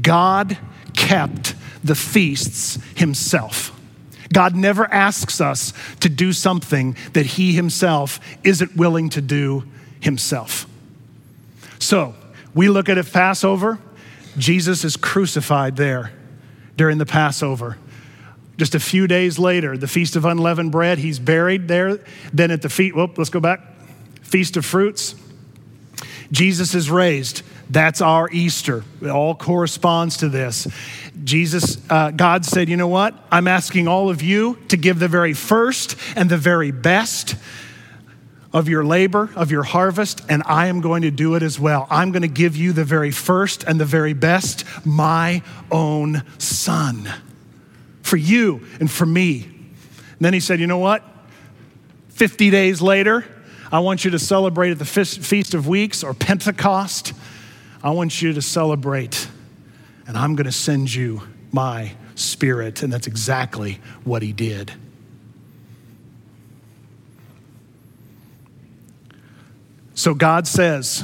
God 0.02 0.58
kept 0.96 1.54
the 1.84 1.96
feasts 1.96 2.80
himself. 2.96 3.78
God 4.32 4.56
never 4.56 4.92
asks 4.92 5.42
us 5.42 5.74
to 6.00 6.08
do 6.08 6.32
something 6.32 6.96
that 7.12 7.26
he 7.26 7.54
himself 7.54 8.22
isn't 8.44 8.76
willing 8.76 9.10
to 9.10 9.22
do 9.22 9.66
himself. 10.00 10.66
So, 11.80 12.16
we 12.54 12.70
look 12.70 12.88
at 12.88 12.98
it 12.98 13.12
Passover, 13.12 13.80
Jesus 14.38 14.84
is 14.84 14.98
crucified 14.98 15.76
there 15.76 16.12
during 16.78 16.98
the 16.98 17.06
Passover. 17.06 17.78
Just 18.58 18.76
a 18.76 18.80
few 18.80 19.08
days 19.08 19.38
later, 19.38 19.78
the 19.78 19.88
Feast 19.88 20.16
of 20.16 20.26
Unleavened 20.26 20.72
Bread, 20.72 20.98
he's 20.98 21.20
buried 21.20 21.68
there. 21.68 22.00
Then 22.34 22.52
at 22.52 22.62
the 22.62 22.70
feet, 22.70 22.96
whoop, 22.96 23.18
let's 23.18 23.30
go 23.30 23.40
back. 23.40 23.62
Feast 24.22 24.58
of 24.58 24.66
Fruits, 24.66 25.16
Jesus 26.32 26.74
is 26.74 26.90
raised. 26.90 27.44
That's 27.70 28.02
our 28.02 28.30
Easter. 28.32 28.84
It 29.02 29.10
all 29.10 29.36
corresponds 29.36 30.18
to 30.18 30.30
this. 30.30 30.68
Jesus, 31.24 31.78
uh, 31.90 32.12
God 32.12 32.46
said, 32.46 32.70
You 32.70 32.78
know 32.78 32.88
what? 32.88 33.16
I'm 33.32 33.48
asking 33.48 33.88
all 33.88 34.10
of 34.10 34.22
you 34.22 34.58
to 34.70 34.78
give 34.78 35.00
the 35.00 35.08
very 35.08 35.34
first 35.34 35.96
and 36.16 36.30
the 36.30 36.38
very 36.38 36.72
best 36.72 37.36
of 38.56 38.70
your 38.70 38.86
labor, 38.86 39.30
of 39.36 39.52
your 39.52 39.64
harvest, 39.64 40.22
and 40.30 40.42
I 40.46 40.68
am 40.68 40.80
going 40.80 41.02
to 41.02 41.12
do 41.12 41.36
it 41.36 41.44
as 41.44 41.60
well. 41.60 41.88
I'm 41.90 42.14
going 42.14 42.22
to 42.22 42.30
give 42.30 42.56
you 42.56 42.72
the 42.72 42.86
very 42.86 43.12
first 43.12 43.66
and 43.66 43.78
the 43.78 43.86
very 43.86 44.14
best, 44.14 44.64
my 44.86 45.44
own 45.70 46.24
son, 46.38 47.12
for 48.02 48.16
you 48.16 48.66
and 48.80 48.90
for 48.90 49.06
me. 49.06 49.44
And 49.44 50.22
then 50.22 50.34
he 50.34 50.40
said, 50.40 50.62
You 50.62 50.68
know 50.68 50.78
what? 50.78 51.04
50 52.12 52.50
days 52.50 52.82
later, 52.82 53.26
I 53.74 53.80
want 53.80 54.06
you 54.06 54.12
to 54.12 54.20
celebrate 54.20 54.72
at 54.72 54.80
the 54.80 54.86
Feast 54.86 55.54
of 55.54 55.68
Weeks 55.68 56.02
or 56.02 56.14
Pentecost. 56.14 57.12
I 57.84 57.90
want 57.90 58.22
you 58.22 58.32
to 58.32 58.42
celebrate, 58.42 59.28
and 60.08 60.18
I'm 60.18 60.34
going 60.36 60.46
to 60.46 60.54
send 60.54 60.94
you 60.94 61.24
my 61.52 61.92
spirit. 62.16 62.84
And 62.84 62.94
that's 62.94 63.08
exactly 63.08 63.82
what 64.06 64.22
he 64.22 64.32
did. 64.32 64.72
So 69.96 70.14
God 70.14 70.46
says 70.46 71.04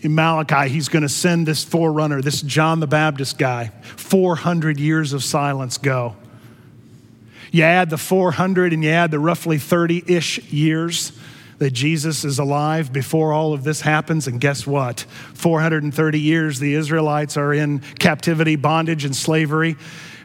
in 0.00 0.14
Malachi, 0.14 0.68
he's 0.68 0.88
going 0.88 1.02
to 1.02 1.08
send 1.08 1.48
this 1.48 1.64
forerunner, 1.64 2.22
this 2.22 2.40
John 2.42 2.78
the 2.78 2.86
Baptist 2.86 3.38
guy. 3.38 3.72
400 3.96 4.78
years 4.78 5.12
of 5.12 5.24
silence 5.24 5.76
go. 5.76 6.16
You 7.50 7.64
add 7.64 7.90
the 7.90 7.98
400 7.98 8.72
and 8.72 8.84
you 8.84 8.90
add 8.90 9.10
the 9.10 9.18
roughly 9.18 9.58
30 9.58 10.04
ish 10.06 10.38
years 10.52 11.12
that 11.58 11.72
Jesus 11.72 12.24
is 12.24 12.38
alive 12.38 12.92
before 12.92 13.32
all 13.32 13.52
of 13.52 13.64
this 13.64 13.80
happens. 13.80 14.26
And 14.26 14.40
guess 14.40 14.66
what? 14.66 15.00
430 15.34 16.20
years 16.20 16.58
the 16.58 16.74
Israelites 16.74 17.36
are 17.36 17.52
in 17.52 17.80
captivity, 17.98 18.56
bondage, 18.56 19.04
and 19.04 19.14
slavery. 19.14 19.74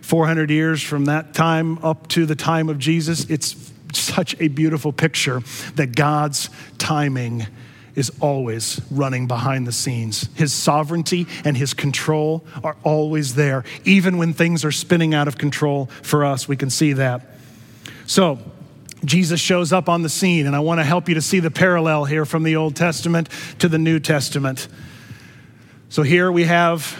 400 0.01 0.49
years 0.49 0.81
from 0.81 1.05
that 1.05 1.33
time 1.33 1.77
up 1.83 2.07
to 2.09 2.25
the 2.25 2.35
time 2.35 2.67
of 2.67 2.79
Jesus. 2.79 3.29
It's 3.29 3.71
such 3.93 4.35
a 4.39 4.47
beautiful 4.47 4.91
picture 4.91 5.41
that 5.75 5.95
God's 5.95 6.49
timing 6.77 7.47
is 7.95 8.11
always 8.21 8.79
running 8.91 9.27
behind 9.27 9.67
the 9.67 9.71
scenes. 9.71 10.29
His 10.35 10.53
sovereignty 10.53 11.27
and 11.43 11.57
his 11.57 11.73
control 11.73 12.45
are 12.63 12.77
always 12.83 13.35
there. 13.35 13.63
Even 13.83 14.17
when 14.17 14.33
things 14.33 14.63
are 14.63 14.71
spinning 14.71 15.13
out 15.13 15.27
of 15.27 15.37
control 15.37 15.87
for 16.01 16.23
us, 16.23 16.47
we 16.47 16.55
can 16.55 16.69
see 16.69 16.93
that. 16.93 17.21
So, 18.05 18.39
Jesus 19.05 19.39
shows 19.39 19.71
up 19.71 19.87
on 19.87 20.01
the 20.01 20.09
scene, 20.09 20.45
and 20.45 20.55
I 20.55 20.59
want 20.59 20.79
to 20.79 20.83
help 20.83 21.07
you 21.07 21.15
to 21.15 21.21
see 21.21 21.39
the 21.39 21.51
parallel 21.51 22.03
here 22.05 22.25
from 22.25 22.43
the 22.43 22.57
Old 22.57 22.75
Testament 22.75 23.29
to 23.59 23.69
the 23.69 23.77
New 23.77 23.99
Testament. 23.99 24.67
So, 25.89 26.03
here 26.03 26.31
we 26.31 26.43
have 26.43 26.97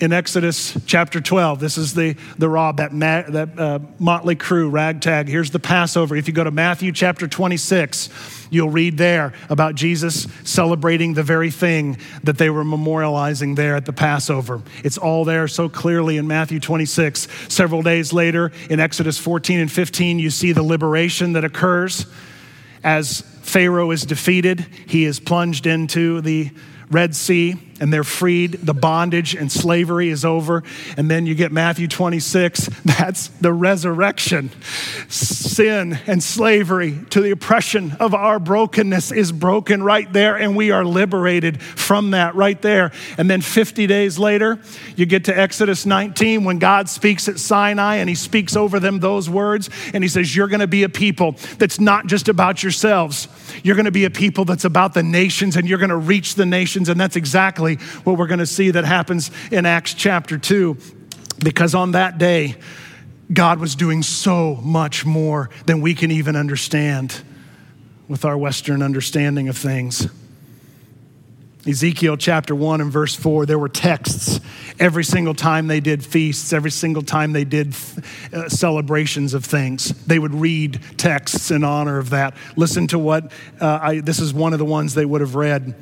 in 0.00 0.12
Exodus 0.12 0.76
chapter 0.86 1.20
12. 1.20 1.58
This 1.58 1.76
is 1.76 1.92
the, 1.94 2.14
the 2.38 2.48
rav, 2.48 2.76
that, 2.76 2.92
ma- 2.92 3.22
that 3.22 3.58
uh, 3.58 3.78
motley 3.98 4.36
crew, 4.36 4.70
ragtag. 4.70 5.28
Here's 5.28 5.50
the 5.50 5.58
Passover. 5.58 6.14
If 6.14 6.28
you 6.28 6.34
go 6.34 6.44
to 6.44 6.50
Matthew 6.50 6.92
chapter 6.92 7.26
26, 7.26 8.08
you'll 8.50 8.70
read 8.70 8.96
there 8.96 9.32
about 9.48 9.74
Jesus 9.74 10.28
celebrating 10.44 11.14
the 11.14 11.22
very 11.22 11.50
thing 11.50 11.98
that 12.22 12.38
they 12.38 12.48
were 12.48 12.64
memorializing 12.64 13.56
there 13.56 13.74
at 13.74 13.86
the 13.86 13.92
Passover. 13.92 14.62
It's 14.84 14.98
all 14.98 15.24
there 15.24 15.48
so 15.48 15.68
clearly 15.68 16.16
in 16.16 16.28
Matthew 16.28 16.60
26. 16.60 17.26
Several 17.52 17.82
days 17.82 18.12
later, 18.12 18.52
in 18.70 18.78
Exodus 18.78 19.18
14 19.18 19.58
and 19.58 19.72
15, 19.72 20.18
you 20.20 20.30
see 20.30 20.52
the 20.52 20.62
liberation 20.62 21.32
that 21.32 21.44
occurs 21.44 22.06
as 22.84 23.22
Pharaoh 23.42 23.90
is 23.90 24.02
defeated. 24.02 24.60
He 24.86 25.04
is 25.04 25.18
plunged 25.18 25.66
into 25.66 26.20
the 26.20 26.50
Red 26.90 27.16
Sea 27.16 27.56
and 27.80 27.92
they're 27.92 28.04
freed. 28.04 28.52
The 28.52 28.74
bondage 28.74 29.34
and 29.34 29.50
slavery 29.50 30.08
is 30.08 30.24
over. 30.24 30.62
And 30.96 31.10
then 31.10 31.26
you 31.26 31.34
get 31.34 31.52
Matthew 31.52 31.88
26. 31.88 32.66
That's 32.84 33.28
the 33.28 33.52
resurrection. 33.52 34.50
Sin 35.08 35.98
and 36.06 36.22
slavery 36.22 36.98
to 37.10 37.20
the 37.20 37.30
oppression 37.30 37.92
of 38.00 38.14
our 38.14 38.38
brokenness 38.38 39.12
is 39.12 39.32
broken 39.32 39.82
right 39.82 40.10
there, 40.12 40.36
and 40.36 40.56
we 40.56 40.70
are 40.70 40.84
liberated 40.84 41.60
from 41.62 42.12
that 42.12 42.34
right 42.34 42.60
there. 42.62 42.92
And 43.16 43.30
then 43.30 43.40
50 43.40 43.86
days 43.86 44.18
later, 44.18 44.58
you 44.96 45.06
get 45.06 45.24
to 45.26 45.38
Exodus 45.38 45.86
19 45.86 46.44
when 46.44 46.58
God 46.58 46.88
speaks 46.88 47.28
at 47.28 47.38
Sinai 47.38 47.96
and 47.96 48.08
he 48.08 48.14
speaks 48.14 48.56
over 48.56 48.80
them 48.80 49.00
those 49.00 49.28
words. 49.28 49.70
And 49.92 50.02
he 50.02 50.08
says, 50.08 50.34
You're 50.34 50.48
going 50.48 50.60
to 50.60 50.66
be 50.66 50.82
a 50.82 50.88
people 50.88 51.36
that's 51.58 51.80
not 51.80 52.06
just 52.06 52.28
about 52.28 52.62
yourselves, 52.62 53.28
you're 53.62 53.76
going 53.76 53.84
to 53.84 53.90
be 53.90 54.04
a 54.04 54.10
people 54.10 54.44
that's 54.44 54.64
about 54.64 54.94
the 54.94 55.02
nations, 55.02 55.56
and 55.56 55.68
you're 55.68 55.78
going 55.78 55.90
to 55.90 55.96
reach 55.96 56.34
the 56.34 56.46
nations. 56.46 56.88
And 56.88 57.00
that's 57.00 57.16
exactly 57.16 57.67
exactly 57.68 58.02
what 58.04 58.18
we're 58.18 58.26
going 58.26 58.38
to 58.38 58.46
see 58.46 58.70
that 58.70 58.84
happens 58.84 59.30
in 59.50 59.66
Acts 59.66 59.94
chapter 59.94 60.38
2. 60.38 60.76
Because 61.42 61.74
on 61.74 61.92
that 61.92 62.18
day, 62.18 62.56
God 63.32 63.60
was 63.60 63.74
doing 63.74 64.02
so 64.02 64.56
much 64.56 65.04
more 65.04 65.50
than 65.66 65.80
we 65.80 65.94
can 65.94 66.10
even 66.10 66.34
understand 66.34 67.22
with 68.08 68.24
our 68.24 68.36
Western 68.36 68.82
understanding 68.82 69.48
of 69.48 69.56
things. 69.56 70.08
Ezekiel 71.66 72.16
chapter 72.16 72.54
1 72.54 72.80
and 72.80 72.90
verse 72.90 73.14
4, 73.14 73.44
there 73.44 73.58
were 73.58 73.68
texts 73.68 74.40
every 74.80 75.04
single 75.04 75.34
time 75.34 75.66
they 75.66 75.80
did 75.80 76.02
feasts, 76.02 76.52
every 76.52 76.70
single 76.70 77.02
time 77.02 77.32
they 77.32 77.44
did 77.44 77.74
uh, 78.32 78.48
celebrations 78.48 79.34
of 79.34 79.44
things. 79.44 79.88
They 80.06 80.18
would 80.18 80.34
read 80.34 80.80
texts 80.96 81.50
in 81.50 81.64
honor 81.64 81.98
of 81.98 82.10
that. 82.10 82.34
Listen 82.56 82.86
to 82.88 82.98
what, 82.98 83.30
uh, 83.60 83.78
I, 83.82 84.00
this 84.00 84.18
is 84.18 84.32
one 84.32 84.54
of 84.54 84.58
the 84.58 84.64
ones 84.64 84.94
they 84.94 85.04
would 85.04 85.20
have 85.20 85.34
read. 85.34 85.74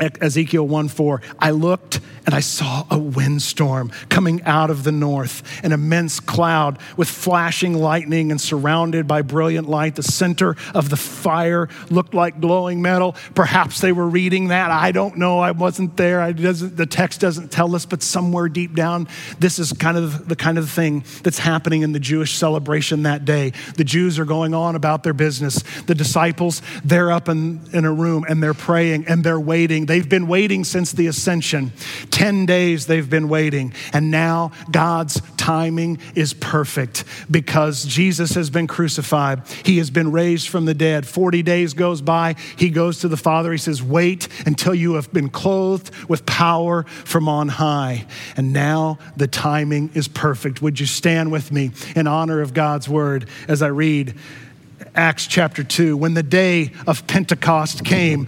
Ezekiel 0.00 0.66
1 0.66 0.88
4, 0.88 1.22
I 1.38 1.50
looked 1.50 2.00
and 2.24 2.34
I 2.34 2.40
saw 2.40 2.86
a 2.90 2.98
windstorm 2.98 3.90
coming 4.08 4.42
out 4.44 4.70
of 4.70 4.84
the 4.84 4.92
north, 4.92 5.42
an 5.64 5.72
immense 5.72 6.20
cloud 6.20 6.78
with 6.96 7.08
flashing 7.08 7.74
lightning 7.74 8.30
and 8.30 8.40
surrounded 8.40 9.08
by 9.08 9.22
brilliant 9.22 9.68
light. 9.68 9.96
The 9.96 10.02
center 10.02 10.56
of 10.74 10.88
the 10.88 10.96
fire 10.96 11.68
looked 11.90 12.14
like 12.14 12.40
glowing 12.40 12.80
metal. 12.80 13.16
Perhaps 13.34 13.80
they 13.80 13.92
were 13.92 14.06
reading 14.06 14.48
that. 14.48 14.70
I 14.70 14.92
don't 14.92 15.18
know. 15.18 15.40
I 15.40 15.50
wasn't 15.50 15.96
there. 15.96 16.20
I 16.20 16.32
the 16.32 16.86
text 16.86 17.20
doesn't 17.20 17.50
tell 17.50 17.74
us, 17.74 17.86
but 17.86 18.02
somewhere 18.02 18.48
deep 18.48 18.74
down, 18.74 19.08
this 19.38 19.58
is 19.58 19.72
kind 19.72 19.96
of 19.96 20.28
the 20.28 20.36
kind 20.36 20.58
of 20.58 20.70
thing 20.70 21.04
that's 21.22 21.38
happening 21.38 21.82
in 21.82 21.92
the 21.92 22.00
Jewish 22.00 22.34
celebration 22.34 23.02
that 23.02 23.24
day. 23.24 23.52
The 23.76 23.84
Jews 23.84 24.18
are 24.18 24.24
going 24.24 24.54
on 24.54 24.76
about 24.76 25.02
their 25.02 25.12
business. 25.12 25.62
The 25.86 25.94
disciples, 25.94 26.62
they're 26.84 27.10
up 27.10 27.28
in, 27.28 27.60
in 27.72 27.84
a 27.84 27.92
room 27.92 28.24
and 28.28 28.42
they're 28.42 28.54
praying 28.54 29.06
and 29.08 29.24
they're 29.24 29.40
waiting. 29.40 29.81
They've 29.86 30.08
been 30.08 30.26
waiting 30.26 30.64
since 30.64 30.92
the 30.92 31.06
ascension. 31.06 31.72
10 32.10 32.46
days 32.46 32.86
they've 32.86 33.08
been 33.08 33.28
waiting, 33.28 33.72
and 33.92 34.10
now 34.10 34.52
God's 34.70 35.20
timing 35.36 35.98
is 36.14 36.34
perfect 36.34 37.04
because 37.30 37.84
Jesus 37.84 38.34
has 38.34 38.50
been 38.50 38.66
crucified. 38.66 39.42
He 39.64 39.78
has 39.78 39.90
been 39.90 40.12
raised 40.12 40.48
from 40.48 40.64
the 40.64 40.74
dead. 40.74 41.06
40 41.06 41.42
days 41.42 41.74
goes 41.74 42.00
by. 42.00 42.36
He 42.56 42.70
goes 42.70 43.00
to 43.00 43.08
the 43.08 43.16
Father. 43.16 43.52
He 43.52 43.58
says, 43.58 43.82
Wait 43.82 44.28
until 44.46 44.74
you 44.74 44.94
have 44.94 45.12
been 45.12 45.28
clothed 45.28 45.94
with 46.08 46.24
power 46.26 46.84
from 46.84 47.28
on 47.28 47.48
high. 47.48 48.06
And 48.36 48.52
now 48.52 48.98
the 49.16 49.28
timing 49.28 49.90
is 49.94 50.08
perfect. 50.08 50.62
Would 50.62 50.80
you 50.80 50.86
stand 50.86 51.32
with 51.32 51.50
me 51.50 51.72
in 51.96 52.06
honor 52.06 52.40
of 52.40 52.54
God's 52.54 52.88
word 52.88 53.28
as 53.48 53.62
I 53.62 53.68
read? 53.68 54.14
Acts 54.94 55.26
chapter 55.26 55.64
2. 55.64 55.96
When 55.96 56.14
the 56.14 56.22
day 56.22 56.72
of 56.86 57.06
Pentecost 57.06 57.84
came, 57.84 58.26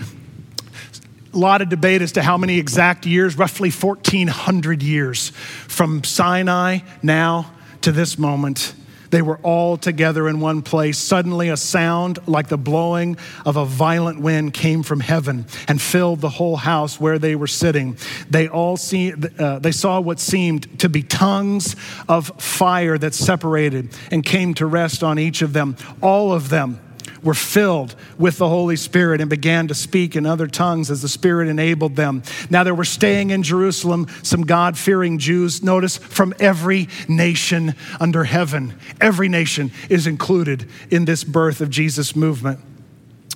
lot 1.39 1.63
of 1.63 1.69
debate 1.69 2.03
as 2.03 2.13
to 2.13 2.23
how 2.23 2.37
many 2.37 2.59
exact 2.59 3.07
years, 3.07 3.37
roughly 3.37 3.71
1,400 3.71 4.83
years 4.83 5.31
from 5.31 6.05
Sinai 6.05 6.79
now 7.03 7.51
to 7.83 7.93
this 7.93 8.19
moment. 8.19 8.75
They 9.15 9.23
were 9.23 9.39
all 9.45 9.77
together 9.77 10.29
in 10.29 10.41
one 10.41 10.63
place. 10.63 10.99
Suddenly, 10.99 11.49
a 11.49 11.57
sound 11.57 12.19
like 12.27 12.49
the 12.49 12.59
blowing 12.59 13.17
of 13.47 13.57
a 13.57 13.65
violent 13.65 14.21
wind 14.21 14.53
came 14.53 14.83
from 14.83 14.99
heaven 14.99 15.47
and 15.69 15.81
filled 15.81 16.21
the 16.21 16.31
whole 16.31 16.57
house 16.57 16.99
where 16.99 17.21
they 17.21 17.37
were 17.37 17.47
sitting. 17.47 17.97
They 18.29 18.49
all 18.49 18.77
see, 18.77 19.13
uh, 19.39 19.61
they 19.61 19.71
saw 19.71 20.01
what 20.01 20.19
seemed 20.19 20.81
to 20.81 20.89
be 20.89 21.05
tongues 21.05 21.77
of 22.09 22.27
fire 22.43 22.99
that 22.99 23.15
separated 23.15 23.91
and 24.11 24.25
came 24.25 24.53
to 24.55 24.67
rest 24.67 25.05
on 25.05 25.21
each 25.21 25.43
of 25.43 25.53
them. 25.53 25.77
All 26.03 26.33
of 26.33 26.49
them 26.49 26.81
were 27.25 27.35
filled 27.35 27.97
with 28.19 28.39
the 28.39 28.49
Holy 28.49 28.77
Spirit 28.77 29.21
and 29.21 29.31
began 29.31 29.67
to 29.69 29.75
speak 29.75 30.15
in 30.15 30.27
other 30.27 30.47
tongues 30.47 30.91
as 30.91 31.03
the 31.03 31.09
Spirit 31.09 31.49
enabled 31.49 31.97
them. 31.97 32.23
Now, 32.51 32.63
there 32.63 32.75
were 32.75 32.85
staying 32.85 33.31
in 33.31 33.43
Jerusalem 33.43 34.07
some 34.23 34.43
God 34.43 34.79
fearing 34.79 35.19
Jews, 35.19 35.63
notice, 35.63 35.97
from 35.97 36.35
every 36.39 36.89
nation 37.09 37.75
under 37.99 38.25
heaven. 38.25 38.75
Every 39.01 39.29
nation 39.29 39.73
is 39.89 40.07
included 40.07 40.69
in 40.91 41.07
this 41.07 41.25
birth 41.25 41.61
of 41.61 41.71
Jesus 41.71 42.15
movement. 42.15 42.61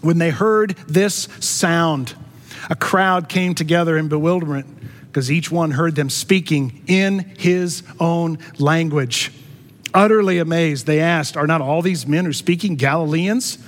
When 0.02 0.18
they 0.18 0.30
heard 0.30 0.76
this 0.86 1.28
sound, 1.40 2.14
a 2.70 2.76
crowd 2.76 3.28
came 3.28 3.54
together 3.54 3.96
in 3.96 4.08
bewilderment 4.08 4.66
because 5.06 5.32
each 5.32 5.50
one 5.50 5.72
heard 5.72 5.94
them 5.94 6.10
speaking 6.10 6.84
in 6.86 7.20
his 7.38 7.82
own 7.98 8.38
language. 8.58 9.32
Utterly 9.94 10.38
amazed, 10.38 10.86
they 10.86 11.00
asked, 11.00 11.36
Are 11.36 11.46
not 11.46 11.60
all 11.60 11.82
these 11.82 12.06
men 12.06 12.24
who 12.24 12.30
are 12.30 12.34
speaking 12.34 12.76
Galileans? 12.76 13.58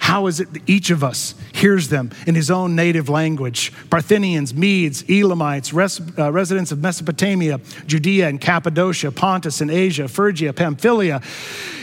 How 0.00 0.26
is 0.26 0.40
it 0.40 0.52
that 0.54 0.68
each 0.68 0.90
of 0.90 1.04
us 1.04 1.34
hears 1.52 1.88
them 1.88 2.10
in 2.26 2.34
his 2.34 2.50
own 2.50 2.74
native 2.74 3.08
language? 3.08 3.72
Parthians, 3.90 4.52
Medes, 4.52 5.04
Elamites, 5.08 5.72
res, 5.72 6.00
uh, 6.18 6.32
residents 6.32 6.72
of 6.72 6.80
Mesopotamia, 6.80 7.60
Judea 7.86 8.28
and 8.28 8.40
Cappadocia, 8.40 9.12
Pontus 9.12 9.60
and 9.60 9.70
Asia, 9.70 10.08
Phrygia, 10.08 10.52
Pamphylia, 10.52 11.22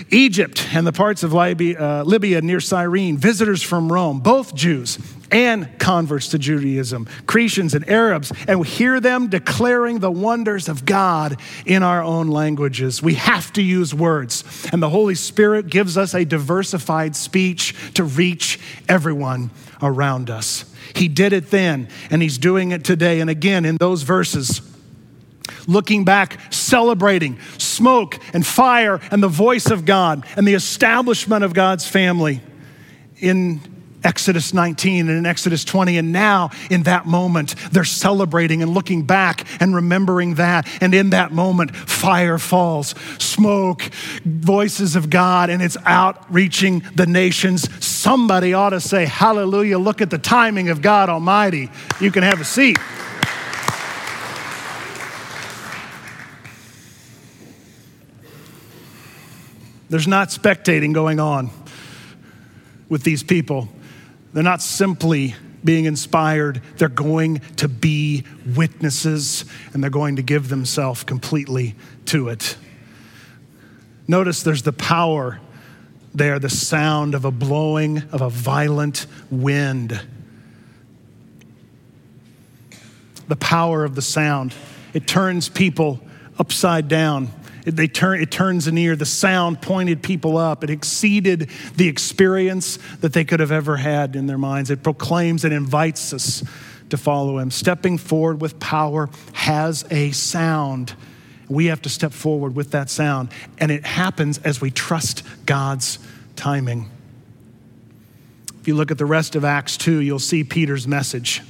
Egypt, 0.10 0.68
and 0.74 0.86
the 0.86 0.92
parts 0.92 1.24
of 1.24 1.32
Libya, 1.32 1.80
uh, 1.80 2.04
Libya 2.04 2.42
near 2.42 2.60
Cyrene, 2.60 3.18
visitors 3.18 3.62
from 3.62 3.92
Rome, 3.92 4.20
both 4.20 4.54
Jews 4.56 4.98
and 5.32 5.78
converts 5.80 6.30
to 6.30 6.40
Judaism, 6.40 7.06
Cretians 7.26 7.74
and 7.74 7.88
Arabs, 7.90 8.32
and 8.48 8.60
we 8.60 8.68
hear 8.68 9.00
them 9.00 9.28
declaring 9.28 10.00
the 10.00 10.12
wonders 10.12 10.70
of 10.70 10.86
God 10.86 11.40
in 11.66 11.84
our 11.84 12.04
own 12.04 12.28
languages. 12.28 13.02
We 13.02 13.16
have 13.16 13.52
to 13.54 13.62
use 13.62 13.94
words, 13.94 14.44
and 14.72 14.82
the 14.82 14.90
Holy 14.90 15.16
Spirit 15.16 15.68
gives 15.68 15.98
us 15.98 16.14
a 16.14 16.26
diversified 16.26 17.16
speech 17.16 17.76
to 17.96 18.04
reach 18.04 18.60
everyone 18.88 19.52
around 19.82 20.30
us. 20.30 20.66
He 20.96 21.08
did 21.08 21.34
it 21.34 21.52
then, 21.52 21.90
and 22.10 22.22
He's 22.22 22.38
doing 22.38 22.72
it 22.72 22.84
today. 22.84 23.20
And 23.20 23.30
again, 23.30 23.66
in 23.66 23.78
those 23.78 24.04
verses, 24.04 24.62
looking 25.68 26.06
back, 26.06 26.40
celebrating 26.52 27.40
smoke 27.58 28.18
and 28.34 28.46
fire 28.46 29.00
and 29.12 29.22
the 29.22 29.28
voice 29.28 29.70
of 29.70 29.86
God 29.86 30.26
and 30.36 30.48
the 30.48 30.54
establishment 30.54 31.44
of 31.44 31.54
God's 31.54 31.86
family 31.86 32.42
in 33.18 33.60
Exodus 34.08 34.54
19 34.54 35.10
and 35.10 35.18
in 35.18 35.26
Exodus 35.26 35.66
20. 35.66 35.98
And 35.98 36.14
now, 36.14 36.50
in 36.72 36.84
that 36.84 37.06
moment, 37.06 37.56
they're 37.72 37.84
celebrating 37.84 38.64
and 38.64 38.74
looking 38.74 39.04
back 39.04 39.46
and 39.60 39.76
remembering 39.76 40.36
that. 40.36 40.66
And 40.80 40.96
in 40.96 41.10
that 41.10 41.34
moment, 41.34 41.76
fire 41.76 42.38
falls, 42.38 42.96
smoke, 43.20 43.82
voices 44.24 44.96
of 44.96 45.10
God, 45.10 45.50
and 45.50 45.62
it's 45.62 45.76
outreaching 45.86 46.84
the 46.96 47.06
nations. 47.06 47.68
Somebody 47.86 48.54
ought 48.54 48.70
to 48.70 48.80
say, 48.80 49.04
Hallelujah, 49.06 49.78
look 49.78 50.00
at 50.02 50.10
the 50.10 50.18
timing 50.18 50.70
of 50.70 50.82
God 50.82 51.10
Almighty. 51.10 51.70
You 52.00 52.10
can 52.10 52.24
have 52.24 52.40
a 52.40 52.46
seat. 52.46 52.78
There's 59.90 60.08
not 60.08 60.30
spectating 60.30 60.94
going 60.94 61.20
on 61.20 61.50
with 62.88 63.04
these 63.04 63.22
people. 63.22 63.68
They're 64.38 64.44
not 64.44 64.62
simply 64.62 65.34
being 65.64 65.86
inspired, 65.86 66.62
they're 66.76 66.90
going 66.90 67.40
to 67.56 67.68
be 67.68 68.24
witnesses 68.56 69.46
and 69.74 69.82
they're 69.82 69.90
going 69.90 70.18
to 70.18 70.22
give 70.22 70.50
themselves 70.50 71.04
completely 71.04 71.74
to 72.06 72.30
it. 72.30 72.56
Notice 74.08 74.44
there's 74.44 74.62
the 74.62 74.72
power 74.72 75.40
there, 76.14 76.38
the 76.38 76.52
sound 76.52 77.16
of 77.16 77.26
a 77.26 77.32
blowing 77.32 78.04
of 78.12 78.22
a 78.22 78.30
violent 78.30 79.08
wind. 79.32 80.00
The 83.28 83.38
power 83.38 83.84
of 83.84 83.96
the 83.96 84.04
sound. 84.04 84.54
It 84.94 85.08
turns 85.08 85.50
people 85.50 86.00
upside 86.38 86.88
down. 86.88 87.30
It, 87.68 87.76
they 87.76 87.90
turn, 87.90 88.22
it 88.22 88.32
turns 88.32 88.68
an 88.68 88.78
ear. 88.78 88.96
The 88.96 89.06
sound 89.06 89.62
pointed 89.62 90.02
people 90.02 90.38
up. 90.38 90.64
It 90.64 90.70
exceeded 90.70 91.50
the 91.76 91.90
experience 91.90 92.80
that 93.02 93.12
they 93.12 93.26
could 93.26 93.42
have 93.42 93.52
ever 93.52 93.76
had 93.76 94.16
in 94.16 94.26
their 94.26 94.38
minds. 94.38 94.72
It 94.72 94.84
proclaims 94.84 95.44
and 95.44 95.54
invites 95.54 96.14
us 96.14 96.46
to 96.90 96.98
follow 96.98 97.40
him. 97.40 97.52
Stepping 97.52 97.98
forward 97.98 98.40
with 98.40 98.58
power 98.62 99.10
has 99.34 99.86
a 99.92 100.12
sound. 100.12 100.96
We 101.50 101.66
have 101.66 101.82
to 101.82 101.90
step 101.90 102.14
forward 102.14 102.56
with 102.56 102.72
that 102.72 102.90
sound. 102.90 103.32
And 103.58 103.70
it 103.70 103.86
happens 103.86 104.38
as 104.38 104.62
we 104.62 104.72
trust 104.72 105.24
God's 105.46 106.00
timing. 106.38 106.90
If 108.62 108.70
you 108.70 108.76
look 108.76 108.92
at 108.92 108.98
the 108.98 109.06
rest 109.06 109.36
of 109.36 109.44
Acts 109.44 109.76
2, 109.76 110.00
you'll 110.00 110.20
see 110.20 110.46
Peter's 110.46 110.88
message 110.88 111.42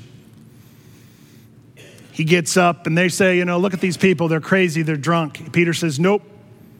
he 2.17 2.23
gets 2.23 2.57
up 2.57 2.87
and 2.87 2.97
they 2.97 3.09
say, 3.09 3.37
you 3.37 3.45
know, 3.45 3.59
look 3.59 3.75
at 3.75 3.79
these 3.79 3.95
people, 3.95 4.27
they're 4.27 4.41
crazy, 4.41 4.81
they're 4.81 4.95
drunk. 4.95 5.53
Peter 5.53 5.71
says, 5.71 5.99
nope, 5.99 6.23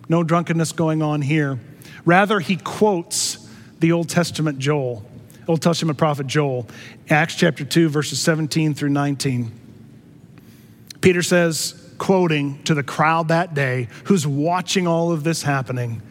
no 0.09 0.23
drunkenness 0.23 0.71
going 0.71 1.03
on 1.03 1.21
here. 1.21 1.59
Rather, 2.05 2.39
he 2.39 2.55
quotes 2.57 3.47
the 3.77 3.91
Old 3.91 4.09
Testament 4.09 4.57
Joel, 4.57 5.05
Old 5.47 5.61
Testament 5.61 5.99
prophet 5.99 6.25
Joel, 6.25 6.67
Acts 7.07 7.35
chapter 7.35 7.63
2, 7.63 7.87
verses 7.87 8.19
17 8.19 8.73
through 8.73 8.89
19. 8.89 9.51
Peter 11.01 11.21
says, 11.21 11.93
quoting 11.99 12.63
to 12.63 12.73
the 12.73 12.81
crowd 12.81 13.27
that 13.27 13.53
day 13.53 13.89
who's 14.05 14.25
watching 14.25 14.87
all 14.87 15.11
of 15.11 15.23
this 15.23 15.43
happening, 15.43 16.01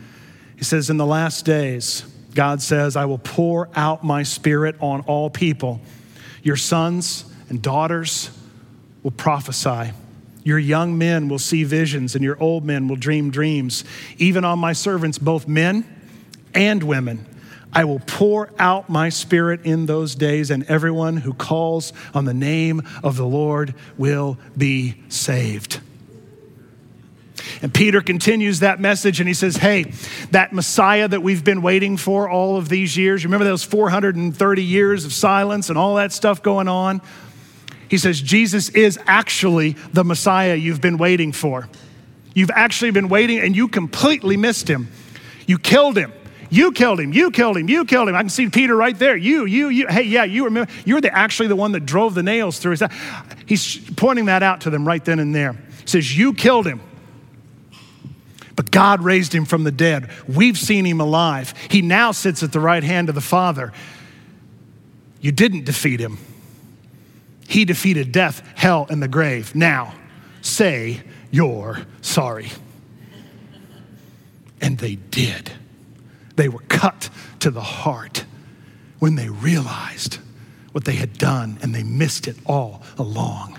he 0.56 0.62
says, 0.62 0.88
In 0.88 0.98
the 0.98 1.06
last 1.06 1.44
days, 1.44 2.02
God 2.36 2.62
says, 2.62 2.94
I 2.94 3.06
will 3.06 3.18
pour 3.18 3.70
out 3.74 4.04
my 4.04 4.22
spirit 4.22 4.76
on 4.78 5.00
all 5.00 5.30
people. 5.30 5.80
Your 6.44 6.54
sons 6.54 7.24
and 7.48 7.60
daughters 7.60 8.30
will 9.06 9.12
prophesy. 9.12 9.92
Your 10.42 10.58
young 10.58 10.98
men 10.98 11.28
will 11.28 11.38
see 11.38 11.62
visions, 11.62 12.16
and 12.16 12.24
your 12.24 12.36
old 12.42 12.64
men 12.64 12.88
will 12.88 12.96
dream 12.96 13.30
dreams. 13.30 13.84
Even 14.18 14.44
on 14.44 14.58
my 14.58 14.72
servants, 14.72 15.16
both 15.16 15.46
men 15.46 15.86
and 16.52 16.82
women, 16.82 17.24
I 17.72 17.84
will 17.84 18.00
pour 18.00 18.50
out 18.58 18.90
my 18.90 19.10
spirit 19.10 19.64
in 19.64 19.86
those 19.86 20.16
days, 20.16 20.50
and 20.50 20.64
everyone 20.64 21.18
who 21.18 21.34
calls 21.34 21.92
on 22.14 22.24
the 22.24 22.34
name 22.34 22.82
of 23.04 23.16
the 23.16 23.24
Lord 23.24 23.76
will 23.96 24.38
be 24.58 25.00
saved. 25.08 25.78
And 27.62 27.72
Peter 27.72 28.00
continues 28.00 28.58
that 28.58 28.80
message 28.80 29.20
and 29.20 29.28
he 29.28 29.34
says, 29.34 29.56
Hey, 29.56 29.92
that 30.32 30.52
Messiah 30.52 31.06
that 31.06 31.22
we've 31.22 31.44
been 31.44 31.62
waiting 31.62 31.96
for 31.96 32.28
all 32.28 32.56
of 32.56 32.68
these 32.68 32.96
years, 32.96 33.24
remember 33.24 33.44
those 33.44 33.62
430 33.62 34.64
years 34.64 35.04
of 35.04 35.12
silence 35.12 35.68
and 35.68 35.78
all 35.78 35.94
that 35.94 36.12
stuff 36.12 36.42
going 36.42 36.66
on? 36.66 37.00
He 37.88 37.98
says, 37.98 38.20
Jesus 38.20 38.68
is 38.70 38.98
actually 39.06 39.72
the 39.92 40.04
Messiah 40.04 40.54
you've 40.54 40.80
been 40.80 40.98
waiting 40.98 41.32
for. 41.32 41.68
You've 42.34 42.50
actually 42.50 42.90
been 42.90 43.08
waiting 43.08 43.38
and 43.38 43.56
you 43.56 43.68
completely 43.68 44.36
missed 44.36 44.68
him. 44.68 44.88
You 45.46 45.58
killed 45.58 45.96
him. 45.96 46.12
You 46.50 46.72
killed 46.72 47.00
him. 47.00 47.12
You 47.12 47.30
killed 47.30 47.56
him. 47.56 47.68
You 47.68 47.84
killed 47.84 48.08
him. 48.08 48.14
I 48.14 48.20
can 48.20 48.28
see 48.28 48.48
Peter 48.48 48.76
right 48.76 48.96
there. 48.98 49.16
You, 49.16 49.46
you, 49.46 49.68
you. 49.68 49.86
Hey, 49.88 50.02
yeah, 50.02 50.24
you 50.24 50.44
remember. 50.44 50.70
You're 50.84 51.00
the, 51.00 51.16
actually 51.16 51.48
the 51.48 51.56
one 51.56 51.72
that 51.72 51.86
drove 51.86 52.14
the 52.14 52.22
nails 52.22 52.58
through 52.58 52.72
his. 52.72 52.82
He's 53.46 53.78
pointing 53.96 54.26
that 54.26 54.42
out 54.42 54.62
to 54.62 54.70
them 54.70 54.86
right 54.86 55.04
then 55.04 55.18
and 55.18 55.34
there. 55.34 55.52
He 55.52 55.86
says, 55.86 56.16
You 56.16 56.34
killed 56.34 56.66
him. 56.66 56.80
But 58.54 58.70
God 58.70 59.02
raised 59.02 59.34
him 59.34 59.44
from 59.44 59.64
the 59.64 59.72
dead. 59.72 60.08
We've 60.26 60.56
seen 60.56 60.86
him 60.86 61.00
alive. 61.00 61.52
He 61.70 61.82
now 61.82 62.12
sits 62.12 62.42
at 62.42 62.52
the 62.52 62.60
right 62.60 62.82
hand 62.82 63.08
of 63.08 63.14
the 63.14 63.20
Father. 63.20 63.72
You 65.20 65.30
didn't 65.30 65.64
defeat 65.64 66.00
him. 66.00 66.18
He 67.48 67.64
defeated 67.64 68.12
death, 68.12 68.42
hell, 68.56 68.86
and 68.90 69.02
the 69.02 69.08
grave. 69.08 69.54
Now, 69.54 69.94
say 70.40 71.02
you're 71.30 71.78
sorry. 72.00 72.50
And 74.60 74.78
they 74.78 74.96
did. 74.96 75.52
They 76.36 76.48
were 76.48 76.62
cut 76.68 77.08
to 77.40 77.50
the 77.50 77.60
heart 77.60 78.24
when 78.98 79.14
they 79.14 79.28
realized 79.28 80.18
what 80.72 80.84
they 80.84 80.94
had 80.94 81.16
done 81.18 81.58
and 81.62 81.74
they 81.74 81.82
missed 81.82 82.28
it 82.28 82.36
all 82.46 82.82
along. 82.98 83.58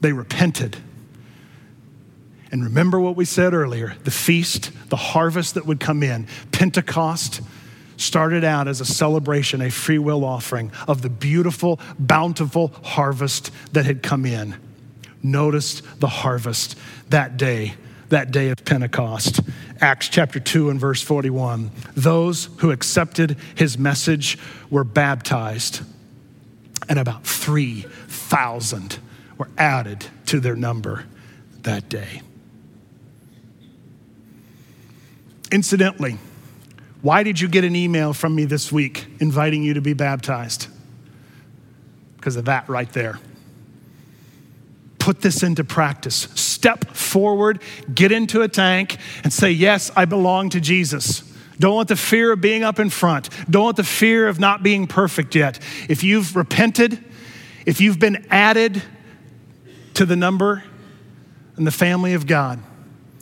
They 0.00 0.12
repented. 0.12 0.76
And 2.50 2.64
remember 2.64 2.98
what 3.00 3.16
we 3.16 3.24
said 3.24 3.52
earlier 3.52 3.96
the 4.04 4.10
feast, 4.10 4.70
the 4.88 4.96
harvest 4.96 5.54
that 5.54 5.66
would 5.66 5.80
come 5.80 6.02
in, 6.02 6.26
Pentecost 6.52 7.40
started 7.98 8.44
out 8.44 8.68
as 8.68 8.80
a 8.80 8.84
celebration, 8.84 9.60
a 9.60 9.70
free 9.70 9.98
will 9.98 10.24
offering 10.24 10.72
of 10.86 11.02
the 11.02 11.10
beautiful, 11.10 11.78
bountiful 11.98 12.68
harvest 12.82 13.50
that 13.72 13.84
had 13.84 14.02
come 14.02 14.24
in. 14.24 14.56
Noticed 15.22 15.82
the 16.00 16.08
harvest 16.08 16.78
that 17.10 17.36
day, 17.36 17.74
that 18.08 18.30
day 18.30 18.48
of 18.50 18.64
Pentecost. 18.64 19.40
Acts 19.80 20.08
chapter 20.08 20.40
2 20.40 20.70
and 20.70 20.80
verse 20.80 21.02
41. 21.02 21.70
Those 21.94 22.48
who 22.58 22.70
accepted 22.70 23.36
his 23.54 23.76
message 23.76 24.38
were 24.70 24.84
baptized, 24.84 25.82
and 26.88 26.98
about 26.98 27.26
3,000 27.26 28.98
were 29.36 29.48
added 29.58 30.06
to 30.26 30.40
their 30.40 30.56
number 30.56 31.04
that 31.62 31.88
day. 31.88 32.22
Incidentally, 35.50 36.18
why 37.02 37.22
did 37.22 37.40
you 37.40 37.48
get 37.48 37.64
an 37.64 37.76
email 37.76 38.12
from 38.12 38.34
me 38.34 38.44
this 38.44 38.72
week 38.72 39.06
inviting 39.20 39.62
you 39.62 39.74
to 39.74 39.80
be 39.80 39.92
baptized? 39.92 40.66
Because 42.16 42.36
of 42.36 42.46
that 42.46 42.68
right 42.68 42.90
there. 42.92 43.20
Put 44.98 45.20
this 45.20 45.42
into 45.42 45.62
practice. 45.62 46.28
Step 46.34 46.84
forward, 46.88 47.62
get 47.94 48.10
into 48.10 48.42
a 48.42 48.48
tank, 48.48 48.98
and 49.22 49.32
say, 49.32 49.50
Yes, 49.50 49.90
I 49.96 50.04
belong 50.04 50.50
to 50.50 50.60
Jesus. 50.60 51.22
Don't 51.58 51.74
want 51.74 51.88
the 51.88 51.96
fear 51.96 52.32
of 52.32 52.40
being 52.40 52.62
up 52.62 52.78
in 52.78 52.90
front. 52.90 53.30
Don't 53.48 53.64
want 53.64 53.76
the 53.76 53.84
fear 53.84 54.28
of 54.28 54.38
not 54.38 54.62
being 54.62 54.86
perfect 54.86 55.34
yet. 55.34 55.58
If 55.88 56.04
you've 56.04 56.36
repented, 56.36 57.02
if 57.66 57.80
you've 57.80 57.98
been 57.98 58.26
added 58.30 58.82
to 59.94 60.04
the 60.04 60.14
number 60.14 60.62
and 61.56 61.66
the 61.66 61.72
family 61.72 62.14
of 62.14 62.26
God, 62.26 62.60